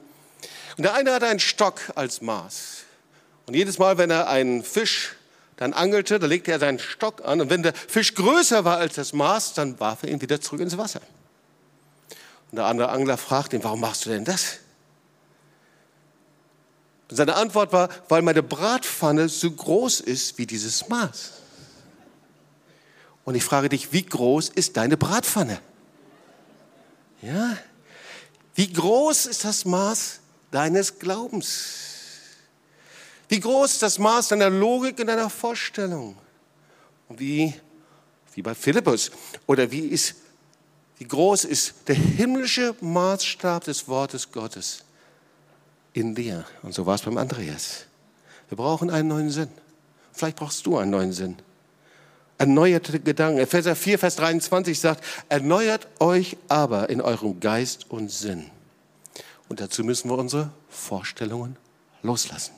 Und 0.75 0.83
der 0.83 0.93
eine 0.93 1.13
hatte 1.13 1.27
einen 1.27 1.39
Stock 1.39 1.79
als 1.95 2.21
Maß. 2.21 2.83
Und 3.45 3.53
jedes 3.53 3.79
Mal, 3.79 3.97
wenn 3.97 4.11
er 4.11 4.27
einen 4.27 4.63
Fisch 4.63 5.15
dann 5.55 5.71
angelte, 5.71 6.19
da 6.19 6.27
legte 6.27 6.51
er 6.51 6.59
seinen 6.59 6.79
Stock 6.79 7.23
an. 7.23 7.39
Und 7.39 7.49
wenn 7.49 7.63
der 7.63 7.73
Fisch 7.73 8.15
größer 8.15 8.65
war 8.65 8.79
als 8.79 8.95
das 8.95 9.13
Maß, 9.13 9.53
dann 9.53 9.79
warf 9.79 10.03
er 10.03 10.09
ihn 10.09 10.21
wieder 10.21 10.41
zurück 10.41 10.59
ins 10.59 10.77
Wasser. 10.77 10.99
Und 12.51 12.58
der 12.58 12.65
andere 12.65 12.89
Angler 12.89 13.17
fragte 13.17 13.55
ihn, 13.55 13.63
warum 13.63 13.79
machst 13.79 14.05
du 14.05 14.10
denn 14.10 14.25
das? 14.25 14.60
Und 17.10 17.17
seine 17.17 17.36
Antwort 17.36 17.71
war, 17.71 17.89
weil 18.10 18.21
meine 18.21 18.41
Bratpfanne 18.41 19.29
so 19.29 19.51
groß 19.51 19.99
ist 20.01 20.38
wie 20.38 20.45
dieses 20.45 20.88
Maß. 20.89 21.34
Und 23.25 23.36
ich 23.36 23.43
frage 23.43 23.69
dich, 23.69 23.91
wie 23.91 24.05
groß 24.05 24.49
ist 24.49 24.77
deine 24.77 24.97
Bratpfanne? 24.97 25.60
Ja? 27.21 27.58
Wie 28.53 28.71
groß 28.71 29.25
ist 29.25 29.43
das 29.43 29.65
Maß 29.65 30.19
deines 30.51 30.97
Glaubens? 30.97 31.86
Wie 33.27 33.39
groß 33.39 33.73
ist 33.73 33.81
das 33.81 33.99
Maß 33.99 34.29
deiner 34.29 34.49
Logik 34.49 34.99
und 34.99 35.08
deiner 35.08 35.29
Vorstellung? 35.29 36.15
Und 37.08 37.19
wie, 37.19 37.53
wie 38.34 38.41
bei 38.41 38.55
Philippus, 38.55 39.12
oder 39.47 39.69
wie, 39.71 39.88
ist, 39.88 40.15
wie 40.97 41.05
groß 41.05 41.45
ist 41.45 41.75
der 41.88 41.95
himmlische 41.95 42.75
Maßstab 42.81 43.63
des 43.65 43.88
Wortes 43.88 44.31
Gottes 44.31 44.84
in 45.93 46.15
dir? 46.15 46.45
Und 46.62 46.73
so 46.73 46.86
war 46.86 46.95
es 46.95 47.01
beim 47.01 47.17
Andreas. 47.17 47.86
Wir 48.49 48.58
brauchen 48.58 48.89
einen 48.89 49.10
neuen 49.10 49.29
Sinn. 49.29 49.49
Vielleicht 50.13 50.38
brauchst 50.38 50.65
du 50.65 50.77
einen 50.77 50.91
neuen 50.91 51.12
Sinn 51.12 51.38
erneuerte 52.38 52.99
Gedanken. 52.99 53.39
Epheser 53.39 53.75
4, 53.75 53.99
Vers 53.99 54.15
23 54.17 54.79
sagt, 54.79 55.03
erneuert 55.29 55.88
euch 55.99 56.38
aber 56.47 56.89
in 56.89 57.01
eurem 57.01 57.39
Geist 57.39 57.89
und 57.89 58.12
Sinn. 58.12 58.49
Und 59.47 59.62
dazu 59.62 59.84
müssen 59.84 60.10
wir 60.10 60.17
unsere 60.17 60.51
Vorstellungen 60.69 61.55
loslassen. 62.01 62.53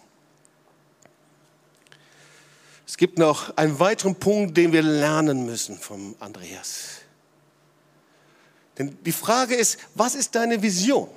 Es 2.85 2.95
gibt 2.95 3.19
noch 3.19 3.55
einen 3.57 3.79
weiteren 3.79 4.15
Punkt, 4.15 4.55
den 4.55 4.71
wir 4.71 4.81
lernen 4.81 5.45
müssen 5.45 5.77
vom 5.77 6.15
Andreas. 6.19 7.01
Denn 8.77 8.97
die 9.03 9.11
Frage 9.11 9.55
ist, 9.55 9.77
was 9.95 10.15
ist 10.15 10.35
deine 10.35 10.61
Vision? 10.61 11.09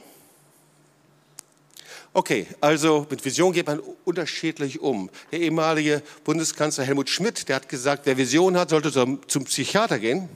Okay, 2.13 2.47
also 2.61 3.07
mit 3.09 3.25
Vision 3.25 3.53
geht 3.53 3.69
man 3.69 3.81
unterschiedlich 4.05 4.81
um. 4.81 5.11
Der 5.31 5.41
ehemalige 5.41 6.03
Bundeskanzler 6.25 6.85
Helmut 6.85 7.09
Schmidt, 7.09 7.49
der 7.49 7.57
hat 7.57 7.69
gesagt, 7.69 8.03
wer 8.07 8.17
Vision 8.17 8.57
hat, 8.57 8.71
sollte 8.71 8.91
zum, 8.91 9.21
zum 9.29 9.45
Psychiater 9.45 9.99
gehen. 10.01 10.29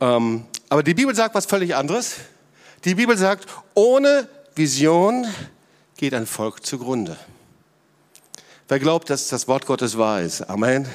Ähm, 0.00 0.44
aber 0.68 0.82
die 0.82 0.92
Bibel 0.92 1.14
sagt 1.14 1.34
was 1.34 1.46
völlig 1.46 1.74
anderes. 1.74 2.16
Die 2.84 2.94
Bibel 2.94 3.16
sagt, 3.16 3.46
ohne 3.74 4.28
Vision 4.54 5.26
geht 5.96 6.12
ein 6.12 6.26
Volk 6.26 6.66
zugrunde. 6.66 7.16
Wer 8.68 8.78
glaubt, 8.78 9.08
dass 9.08 9.28
das 9.28 9.48
Wort 9.48 9.64
Gottes 9.64 9.96
wahr 9.96 10.20
ist? 10.20 10.42
Amen. 10.42 10.86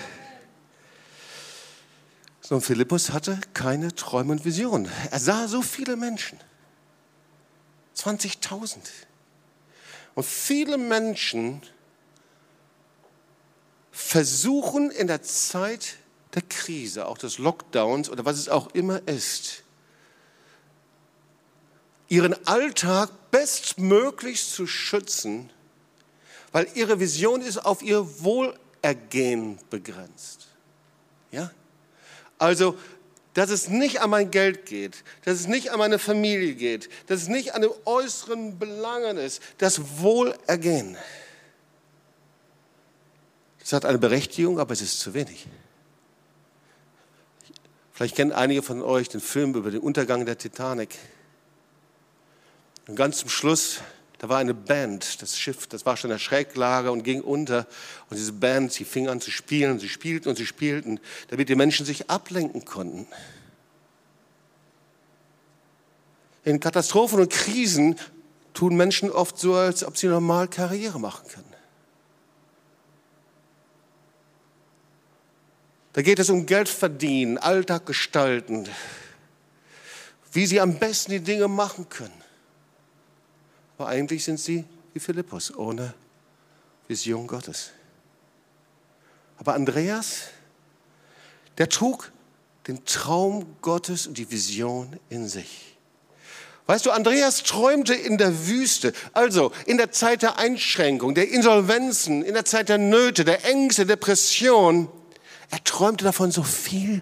So, 2.50 2.62
Philippus 2.62 3.10
hatte 3.10 3.42
keine 3.54 3.94
Träume 3.94 4.32
und 4.32 4.46
Visionen. 4.46 4.90
Er 5.12 5.20
sah 5.20 5.50
so 5.50 5.62
viele 5.62 5.98
Menschen. 5.98 6.40
20.000. 7.94 8.78
Und 10.16 10.26
viele 10.26 10.78
Menschen 10.78 11.62
versuchen 13.92 14.92
in 14.92 15.08
der 15.08 15.24
Zeit 15.24 15.98
der 16.36 16.42
Krise, 16.42 17.08
auch 17.08 17.18
des 17.18 17.38
Lockdowns 17.38 18.10
oder 18.10 18.24
was 18.24 18.38
es 18.38 18.48
auch 18.48 18.74
immer 18.74 19.06
ist, 19.10 19.64
ihren 22.08 22.48
Alltag 22.48 23.10
bestmöglich 23.30 24.48
zu 24.48 24.68
schützen, 24.68 25.52
weil 26.54 26.70
ihre 26.76 27.02
Vision 27.02 27.42
ist 27.42 27.58
auf 27.58 27.82
ihr 27.82 28.24
Wohlergehen 28.24 29.60
begrenzt. 29.70 30.48
Ja? 31.32 31.52
Also 32.38 32.78
dass 33.38 33.52
es 33.52 33.68
nicht 33.68 34.02
an 34.02 34.10
mein 34.10 34.32
Geld 34.32 34.66
geht, 34.66 35.04
dass 35.24 35.36
es 35.40 35.46
nicht 35.46 35.70
an 35.70 35.78
meine 35.78 36.00
Familie 36.00 36.56
geht, 36.56 36.90
dass 37.06 37.22
es 37.22 37.28
nicht 37.28 37.54
an 37.54 37.62
den 37.62 37.70
äußeren 37.86 38.58
Belangen 38.58 39.18
ist, 39.18 39.44
das 39.60 40.00
Wohlergehen. 40.00 40.98
Das 43.60 43.74
hat 43.74 43.86
eine 43.86 44.00
Berechtigung, 44.00 44.60
aber 44.60 44.74
es 44.74 44.82
ist 44.82 45.00
zu 45.00 45.14
wenig. 45.14 45.46
Vielleicht 47.94 48.16
kennen 48.16 48.32
einige 48.32 48.64
von 48.64 48.82
euch 48.82 49.08
den 49.08 49.22
Film 49.22 49.54
über 49.54 49.70
den 49.70 49.82
Untergang 49.82 50.26
der 50.26 50.40
Titanic. 50.40 50.96
Und 52.88 52.96
ganz 52.96 53.18
zum 53.18 53.30
Schluss 53.30 53.82
da 54.20 54.30
war 54.30 54.40
eine 54.40 54.56
Band, 54.56 55.22
das 55.22 55.38
Schiff, 55.38 55.68
das 55.68 55.86
war 55.86 55.96
schon 55.96 56.10
in 56.10 56.16
der 56.16 56.20
Schräglage 56.20 56.92
und 56.92 57.04
ging 57.04 57.22
unter. 57.22 57.68
Und 58.10 58.18
diese 58.18 58.34
Band, 58.34 58.74
sie 58.74 58.84
fing 58.84 59.08
an 59.08 59.22
zu 59.22 59.30
spielen, 59.30 59.80
sie 59.80 59.90
spielten 59.90 60.30
und 60.30 60.38
sie 60.38 60.48
spielten, 60.48 61.00
damit 61.28 61.50
die 61.50 61.56
Menschen 61.56 61.86
sich 61.86 62.10
ablenken 62.10 62.66
konnten. 62.66 63.08
In 66.44 66.60
Katastrophen 66.60 67.20
und 67.20 67.30
Krisen 67.30 67.96
tun 68.54 68.76
Menschen 68.76 69.12
oft 69.12 69.38
so, 69.38 69.54
als 69.54 69.84
ob 69.84 69.98
sie 69.98 70.08
normal 70.08 70.48
Karriere 70.48 71.00
machen 71.00 71.28
können. 71.28 71.54
Da 75.94 76.02
geht 76.02 76.20
es 76.20 76.30
um 76.30 76.46
Geld 76.46 76.70
verdienen, 76.70 77.38
Alltag 77.38 77.86
gestalten, 77.86 78.68
wie 80.32 80.46
sie 80.46 80.62
am 80.62 80.80
besten 80.80 81.12
die 81.12 81.20
Dinge 81.20 81.48
machen 81.48 81.90
können. 81.90 82.27
Aber 83.78 83.90
eigentlich 83.90 84.24
sind 84.24 84.40
sie 84.40 84.66
wie 84.94 85.00
Philippus, 85.00 85.56
ohne 85.56 85.94
Vision 86.88 87.28
Gottes. 87.28 87.72
Aber 89.38 89.54
Andreas, 89.54 90.30
der 91.58 91.70
trug 91.70 92.12
den 92.68 92.84
Traum 92.86 93.46
Gottes 93.62 94.08
und 94.08 94.18
die 94.18 94.30
Vision 94.30 95.00
in 95.10 95.28
sich. 95.28 95.78
Weißt 96.66 96.86
du, 96.86 96.92
Andreas 96.92 97.44
träumte 97.44 97.94
in 97.94 98.18
der 98.18 98.48
Wüste, 98.48 98.92
also 99.14 99.54
in 99.66 99.78
der 99.78 99.92
Zeit 99.92 100.22
der 100.22 100.38
Einschränkung, 100.38 101.16
der 101.16 101.30
Insolvenzen, 101.30 102.24
in 102.24 102.34
der 102.34 102.44
Zeit 102.44 102.68
der 102.68 102.78
Nöte, 102.78 103.24
der 103.24 103.46
Ängste, 103.46 103.86
Depression. 103.86 104.90
Er 105.50 105.64
träumte 105.64 106.04
davon, 106.04 106.32
so 106.32 106.44
viele 106.44 107.02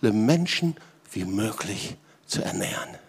Menschen 0.00 0.76
wie 1.10 1.24
möglich 1.24 1.96
zu 2.26 2.42
ernähren. 2.42 3.01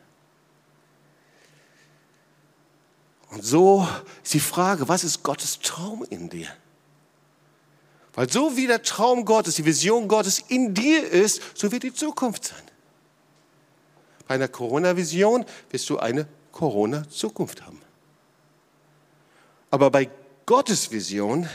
Und 3.34 3.44
so 3.44 3.88
ist 4.24 4.34
die 4.36 4.40
Frage, 4.40 4.88
was 4.88 5.04
ist 5.04 5.24
Gottes 5.24 5.60
Traum 5.60 6.06
in 6.08 6.30
dir? 6.30 6.48
Weil 8.14 8.30
so 8.30 8.56
wie 8.56 8.68
der 8.68 8.84
Traum 8.84 9.26
Gottes, 9.26 9.56
die 9.56 9.66
Vision 9.66 10.08
Gottes 10.08 10.40
in 10.50 10.76
dir 10.76 11.10
ist, 11.10 11.42
so 11.56 11.72
wird 11.72 11.82
die 11.82 11.94
Zukunft 11.94 12.46
sein. 12.46 12.62
Bei 14.28 14.36
einer 14.36 14.48
Corona-Vision 14.48 15.46
wirst 15.72 15.90
du 15.90 15.98
eine 15.98 16.28
Corona 16.52 17.10
Zukunft 17.10 17.66
haben. 17.66 17.82
Aber 19.72 19.90
bei 19.90 20.12
Gottes 20.46 20.92
Vision 20.92 21.50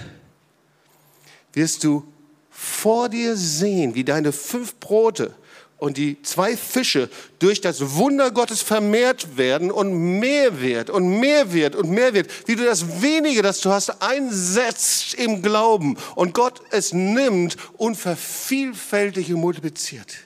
wirst 1.53 1.85
du 1.85 2.13
vor 2.51 3.09
dir 3.09 3.37
sehen, 3.37 3.95
wie 3.95 4.03
deine 4.03 4.33
fünf 4.33 4.81
Brote 4.81 5.33
und 5.79 5.97
die 5.97 6.21
zwei 6.23 6.57
Fische 6.57 7.09
durch 7.39 7.61
das 7.61 7.95
Wunder 7.95 8.33
Gottes 8.33 8.63
vermehrt 8.63 9.37
werden 9.37 9.71
und 9.71 10.19
mehr 10.19 10.61
wird 10.61 10.91
und 10.91 11.21
mehr 11.21 11.53
wird 11.53 11.77
und 11.77 11.89
mehr 11.89 12.15
wird, 12.15 12.49
wie 12.49 12.57
du 12.57 12.65
das 12.65 13.01
wenige, 13.01 13.43
das 13.43 13.61
du 13.61 13.71
hast, 13.71 14.03
einsetzt 14.03 15.15
im 15.15 15.41
Glauben. 15.41 15.97
Und 16.17 16.35
Gott 16.35 16.61
es 16.71 16.93
nimmt 16.93 17.57
und 17.77 17.95
vervielfältigt 17.95 19.31
und 19.31 19.41
multipliziert. 19.41 20.17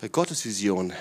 Bei 0.00 0.08
Gottes 0.08 0.44
Vision 0.44 0.92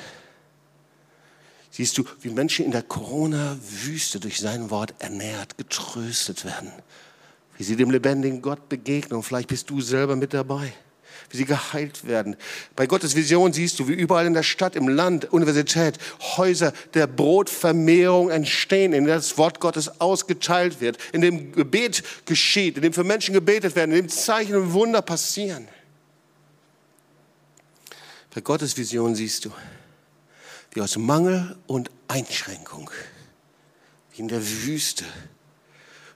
siehst 1.71 1.97
du, 1.97 2.03
wie 2.21 2.29
Menschen 2.29 2.65
in 2.65 2.71
der 2.71 2.83
Corona-Wüste 2.83 4.19
durch 4.19 4.39
sein 4.39 4.69
Wort 4.69 4.93
ernährt, 4.99 5.57
getröstet 5.57 6.45
werden, 6.45 6.71
wie 7.57 7.63
sie 7.63 7.75
dem 7.75 7.89
lebendigen 7.89 8.43
Gott 8.43 8.69
begegnen. 8.69 9.17
Und 9.17 9.23
vielleicht 9.23 9.49
bist 9.49 9.71
du 9.71 9.81
selber 9.81 10.15
mit 10.15 10.35
dabei 10.35 10.71
wie 11.29 11.37
sie 11.37 11.45
geheilt 11.45 12.07
werden. 12.07 12.35
Bei 12.75 12.85
Gottes 12.85 13.15
Vision 13.15 13.53
siehst 13.53 13.79
du, 13.79 13.87
wie 13.87 13.93
überall 13.93 14.25
in 14.25 14.33
der 14.33 14.43
Stadt, 14.43 14.75
im 14.75 14.87
Land, 14.87 15.31
Universität, 15.31 15.97
Häuser 16.37 16.73
der 16.93 17.07
Brotvermehrung 17.07 18.29
entstehen, 18.29 18.93
in 18.93 19.05
denen 19.05 19.15
das 19.15 19.37
Wort 19.37 19.59
Gottes 19.59 19.99
ausgeteilt 20.01 20.81
wird, 20.81 20.97
in 21.11 21.21
dem 21.21 21.51
Gebet 21.53 22.03
geschieht, 22.25 22.77
in 22.77 22.83
dem 22.83 22.93
für 22.93 23.03
Menschen 23.03 23.33
gebetet 23.33 23.75
werden, 23.75 23.91
in 23.91 24.03
dem 24.03 24.09
Zeichen 24.09 24.55
und 24.55 24.73
Wunder 24.73 25.01
passieren. 25.01 25.67
Bei 28.33 28.41
Gottes 28.41 28.77
Vision 28.77 29.15
siehst 29.15 29.45
du, 29.45 29.51
wie 30.71 30.81
aus 30.81 30.97
Mangel 30.97 31.55
und 31.67 31.91
Einschränkung, 32.07 32.89
wie 34.11 34.21
in 34.21 34.27
der 34.27 34.41
Wüste, 34.45 35.05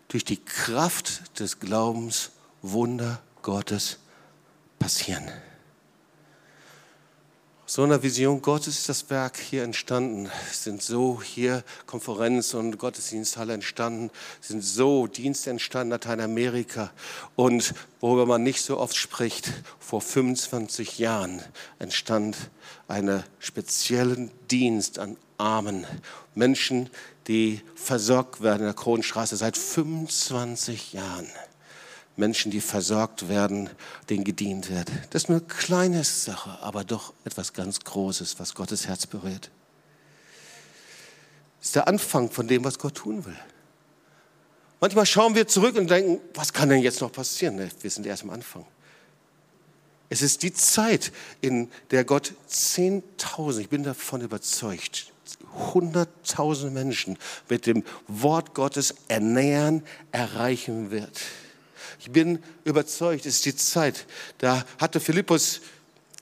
durch 0.08 0.26
die 0.26 0.44
Kraft 0.44 1.40
des 1.40 1.60
Glaubens 1.60 2.32
Wunder 2.62 3.22
Gottes 3.42 4.00
passieren. 4.80 5.30
So 7.70 7.84
einer 7.84 8.02
Vision 8.02 8.42
Gottes 8.42 8.80
ist 8.80 8.88
das 8.88 9.10
Werk 9.10 9.36
hier 9.36 9.64
entstanden. 9.64 10.32
Es 10.50 10.64
sind 10.64 10.82
so 10.82 11.22
hier 11.22 11.66
Konferenzen 11.86 12.62
und 12.62 12.78
Gottesdiensthalle 12.78 13.54
entstanden, 13.54 14.10
es 14.42 14.48
sind 14.48 14.64
so 14.64 15.06
Dienste 15.06 15.50
entstanden 15.50 15.88
in 15.88 15.92
Lateinamerika. 15.92 16.92
Und 17.36 17.74
worüber 18.00 18.26
man 18.26 18.44
nicht 18.44 18.62
so 18.62 18.78
oft 18.78 18.96
spricht, 18.96 19.52
vor 19.80 20.00
25 20.00 20.98
Jahren 20.98 21.44
entstand 21.78 22.38
ein 22.88 23.22
speziellen 23.40 24.32
Dienst 24.50 24.98
an 24.98 25.18
Armen, 25.38 25.86
Menschen, 26.36 26.90
die 27.28 27.62
versorgt 27.76 28.42
werden 28.42 28.60
in 28.60 28.68
der 28.68 28.76
Kronenstraße 28.76 29.36
seit 29.36 29.58
25 29.58 30.94
Jahren. 30.94 31.28
Menschen, 32.18 32.52
die 32.52 32.62
versorgt 32.62 33.30
werden, 33.30 33.70
denen 34.10 34.24
gedient 34.24 34.70
wird. 34.70 34.92
Das 35.12 35.24
ist 35.24 35.30
eine 35.30 35.42
kleine 35.42 36.04
Sache, 36.04 36.58
aber 36.62 36.84
doch 36.84 37.14
etwas 37.24 37.54
ganz 37.54 37.80
Großes, 37.80 38.40
was 38.40 38.56
Gottes 38.56 38.88
Herz 38.88 39.06
berührt. 39.06 39.52
Das 41.60 41.68
ist 41.68 41.76
der 41.76 41.88
Anfang 41.88 42.30
von 42.30 42.48
dem, 42.48 42.64
was 42.64 42.80
Gott 42.80 42.96
tun 42.96 43.26
will. 43.26 43.38
Manchmal 44.80 45.06
schauen 45.06 45.36
wir 45.36 45.48
zurück 45.48 45.76
und 45.76 45.90
denken, 45.90 46.20
was 46.34 46.54
kann 46.54 46.70
denn 46.70 46.82
jetzt 46.82 47.02
noch 47.02 47.12
passieren? 47.12 47.58
Wir 47.58 47.90
sind 47.90 48.06
erst 48.06 48.24
am 48.24 48.30
Anfang. 48.30 48.66
Es 50.10 50.22
ist 50.22 50.44
die 50.44 50.54
Zeit, 50.54 51.12
in 51.42 51.70
der 51.92 52.06
Gott 52.06 52.34
10.000, 52.50 53.60
ich 53.60 53.70
bin 53.70 53.84
davon 53.84 54.22
überzeugt, 54.22 55.12
100.000 55.74 56.70
Menschen 56.70 57.18
mit 57.50 57.66
dem 57.66 57.84
Wort 58.08 58.54
Gottes 58.54 58.96
ernähren, 59.08 59.84
erreichen 60.12 60.92
wird. 60.92 61.20
Ich 62.08 62.14
bin 62.14 62.42
überzeugt, 62.64 63.26
es 63.26 63.36
ist 63.36 63.46
die 63.46 63.56
Zeit. 63.58 64.06
Da 64.38 64.64
hatte 64.80 65.02
Philippus 65.02 65.60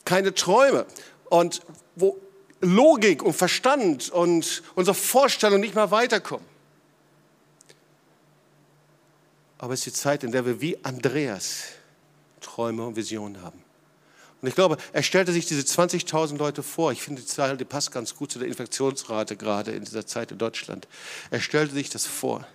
keine 0.04 0.34
Träume 0.34 0.88
und 1.26 1.62
wo 1.96 2.20
Logik 2.60 3.22
und 3.22 3.34
Verstand 3.34 4.10
und 4.10 4.64
unsere 4.74 4.96
Vorstellung 4.96 5.60
nicht 5.60 5.76
mehr 5.76 5.92
weiterkommen. 5.92 6.46
Aber 9.60 9.76
es 9.76 9.82
ist 9.82 9.86
die 9.86 10.02
Zeit, 10.02 10.24
in 10.24 10.32
der 10.32 10.44
wir 10.48 10.60
wie 10.60 10.84
Andreas 10.84 11.66
Träume 12.42 12.84
und 12.84 12.96
Visionen 12.96 13.44
haben. 13.44 13.64
Und 14.42 14.48
ich 14.48 14.56
glaube, 14.56 14.78
er 14.92 15.04
stellte 15.04 15.32
sich 15.32 15.46
diese 15.46 15.62
20.000 15.62 16.38
Leute 16.38 16.64
vor. 16.64 16.92
Ich 16.94 17.04
finde, 17.04 17.22
die 17.22 17.28
Zahl, 17.28 17.58
die 17.58 17.64
passt 17.64 17.92
ganz 17.92 18.16
gut 18.16 18.32
zu 18.32 18.40
der 18.40 18.48
Infektionsrate 18.48 19.38
gerade 19.38 19.70
in 19.70 19.84
dieser 19.86 20.08
Zeit 20.08 20.32
in 20.32 20.40
Deutschland. 20.40 20.88
Er 21.30 21.42
stellte 21.42 21.76
sich 21.76 21.92
das 21.92 22.08
vor. 22.08 22.48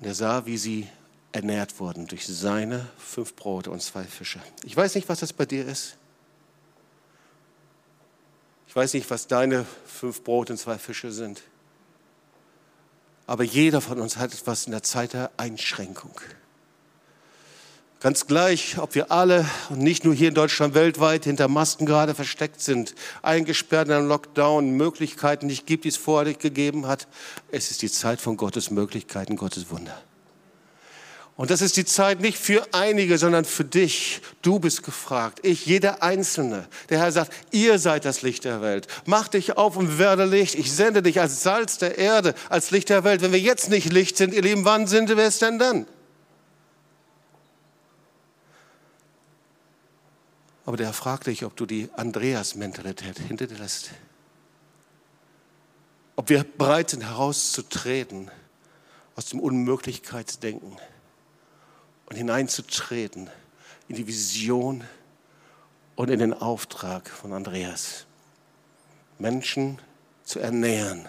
Und 0.00 0.06
er 0.06 0.14
sah, 0.14 0.46
wie 0.46 0.56
sie 0.56 0.88
ernährt 1.32 1.78
wurden 1.78 2.06
durch 2.06 2.26
seine 2.26 2.88
fünf 2.98 3.36
Brote 3.36 3.70
und 3.70 3.82
zwei 3.82 4.04
Fische. 4.04 4.40
Ich 4.64 4.76
weiß 4.76 4.94
nicht, 4.94 5.08
was 5.08 5.20
das 5.20 5.32
bei 5.32 5.46
dir 5.46 5.66
ist. 5.66 5.96
Ich 8.66 8.74
weiß 8.74 8.94
nicht, 8.94 9.10
was 9.10 9.26
deine 9.26 9.66
fünf 9.84 10.24
Brote 10.24 10.54
und 10.54 10.58
zwei 10.58 10.78
Fische 10.78 11.12
sind. 11.12 11.42
Aber 13.26 13.44
jeder 13.44 13.80
von 13.80 14.00
uns 14.00 14.16
hat 14.16 14.32
etwas 14.32 14.66
in 14.66 14.72
der 14.72 14.82
Zeit 14.82 15.12
der 15.12 15.30
Einschränkung. 15.36 16.20
Ganz 18.00 18.26
gleich, 18.26 18.78
ob 18.78 18.94
wir 18.94 19.12
alle 19.12 19.44
und 19.68 19.80
nicht 19.80 20.06
nur 20.06 20.14
hier 20.14 20.28
in 20.28 20.34
Deutschland 20.34 20.72
weltweit 20.72 21.24
hinter 21.24 21.48
Masken 21.48 21.84
gerade 21.84 22.14
versteckt 22.14 22.62
sind, 22.62 22.94
eingesperrt 23.20 23.88
in 23.88 23.94
einem 23.94 24.08
Lockdown, 24.08 24.70
Möglichkeiten 24.70 25.46
nicht 25.46 25.66
gibt, 25.66 25.84
die 25.84 25.90
es 25.90 25.98
vorher 25.98 26.32
gegeben 26.32 26.86
hat. 26.86 27.08
Es 27.50 27.70
ist 27.70 27.82
die 27.82 27.90
Zeit 27.90 28.22
von 28.22 28.38
Gottes 28.38 28.70
Möglichkeiten, 28.70 29.36
Gottes 29.36 29.70
Wunder. 29.70 30.00
Und 31.36 31.50
das 31.50 31.60
ist 31.60 31.76
die 31.76 31.84
Zeit 31.84 32.20
nicht 32.20 32.38
für 32.38 32.66
einige, 32.72 33.18
sondern 33.18 33.44
für 33.44 33.64
dich. 33.64 34.22
Du 34.40 34.58
bist 34.58 34.82
gefragt. 34.82 35.40
Ich, 35.42 35.66
jeder 35.66 36.02
Einzelne. 36.02 36.68
Der 36.88 37.00
Herr 37.00 37.12
sagt, 37.12 37.34
ihr 37.50 37.78
seid 37.78 38.06
das 38.06 38.22
Licht 38.22 38.44
der 38.44 38.62
Welt. 38.62 38.86
Mach 39.04 39.28
dich 39.28 39.58
auf 39.58 39.76
und 39.76 39.98
werde 39.98 40.24
Licht. 40.24 40.54
Ich 40.54 40.72
sende 40.72 41.02
dich 41.02 41.20
als 41.20 41.42
Salz 41.42 41.76
der 41.76 41.98
Erde, 41.98 42.34
als 42.48 42.70
Licht 42.70 42.88
der 42.88 43.04
Welt. 43.04 43.20
Wenn 43.20 43.32
wir 43.32 43.40
jetzt 43.40 43.68
nicht 43.68 43.92
Licht 43.92 44.16
sind, 44.16 44.32
ihr 44.32 44.42
Lieben, 44.42 44.64
wann 44.64 44.86
sind 44.86 45.10
wir 45.10 45.18
es 45.18 45.38
denn 45.38 45.58
dann? 45.58 45.86
Aber 50.66 50.76
der 50.76 50.92
fragt 50.92 51.26
dich, 51.26 51.44
ob 51.44 51.56
du 51.56 51.66
die 51.66 51.88
Andreas-Mentalität 51.94 53.18
hinter 53.18 53.46
dir 53.46 53.58
lässt. 53.58 53.90
Ob 56.16 56.28
wir 56.28 56.44
bereit 56.44 56.90
sind, 56.90 57.02
herauszutreten 57.02 58.30
aus 59.16 59.26
dem 59.26 59.40
Unmöglichkeitsdenken 59.40 60.76
und 62.06 62.16
hineinzutreten 62.16 63.30
in 63.88 63.96
die 63.96 64.06
Vision 64.06 64.84
und 65.96 66.10
in 66.10 66.18
den 66.18 66.34
Auftrag 66.34 67.08
von 67.08 67.32
Andreas. 67.32 68.06
Menschen 69.18 69.78
zu 70.24 70.38
ernähren, 70.38 71.06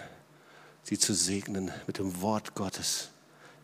sie 0.82 0.98
zu 0.98 1.14
segnen 1.14 1.70
mit 1.86 1.98
dem 1.98 2.20
Wort 2.20 2.54
Gottes 2.54 3.10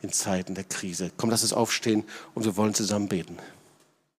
in 0.03 0.13
Zeiten 0.13 0.55
der 0.55 0.65
Krise. 0.65 1.11
Komm, 1.17 1.31
lass 1.31 1.43
uns 1.43 1.53
aufstehen 1.53 2.05
und 2.35 2.45
wir 2.45 2.57
wollen 2.57 2.75
zusammen 2.75 3.09
beten. 3.09 3.39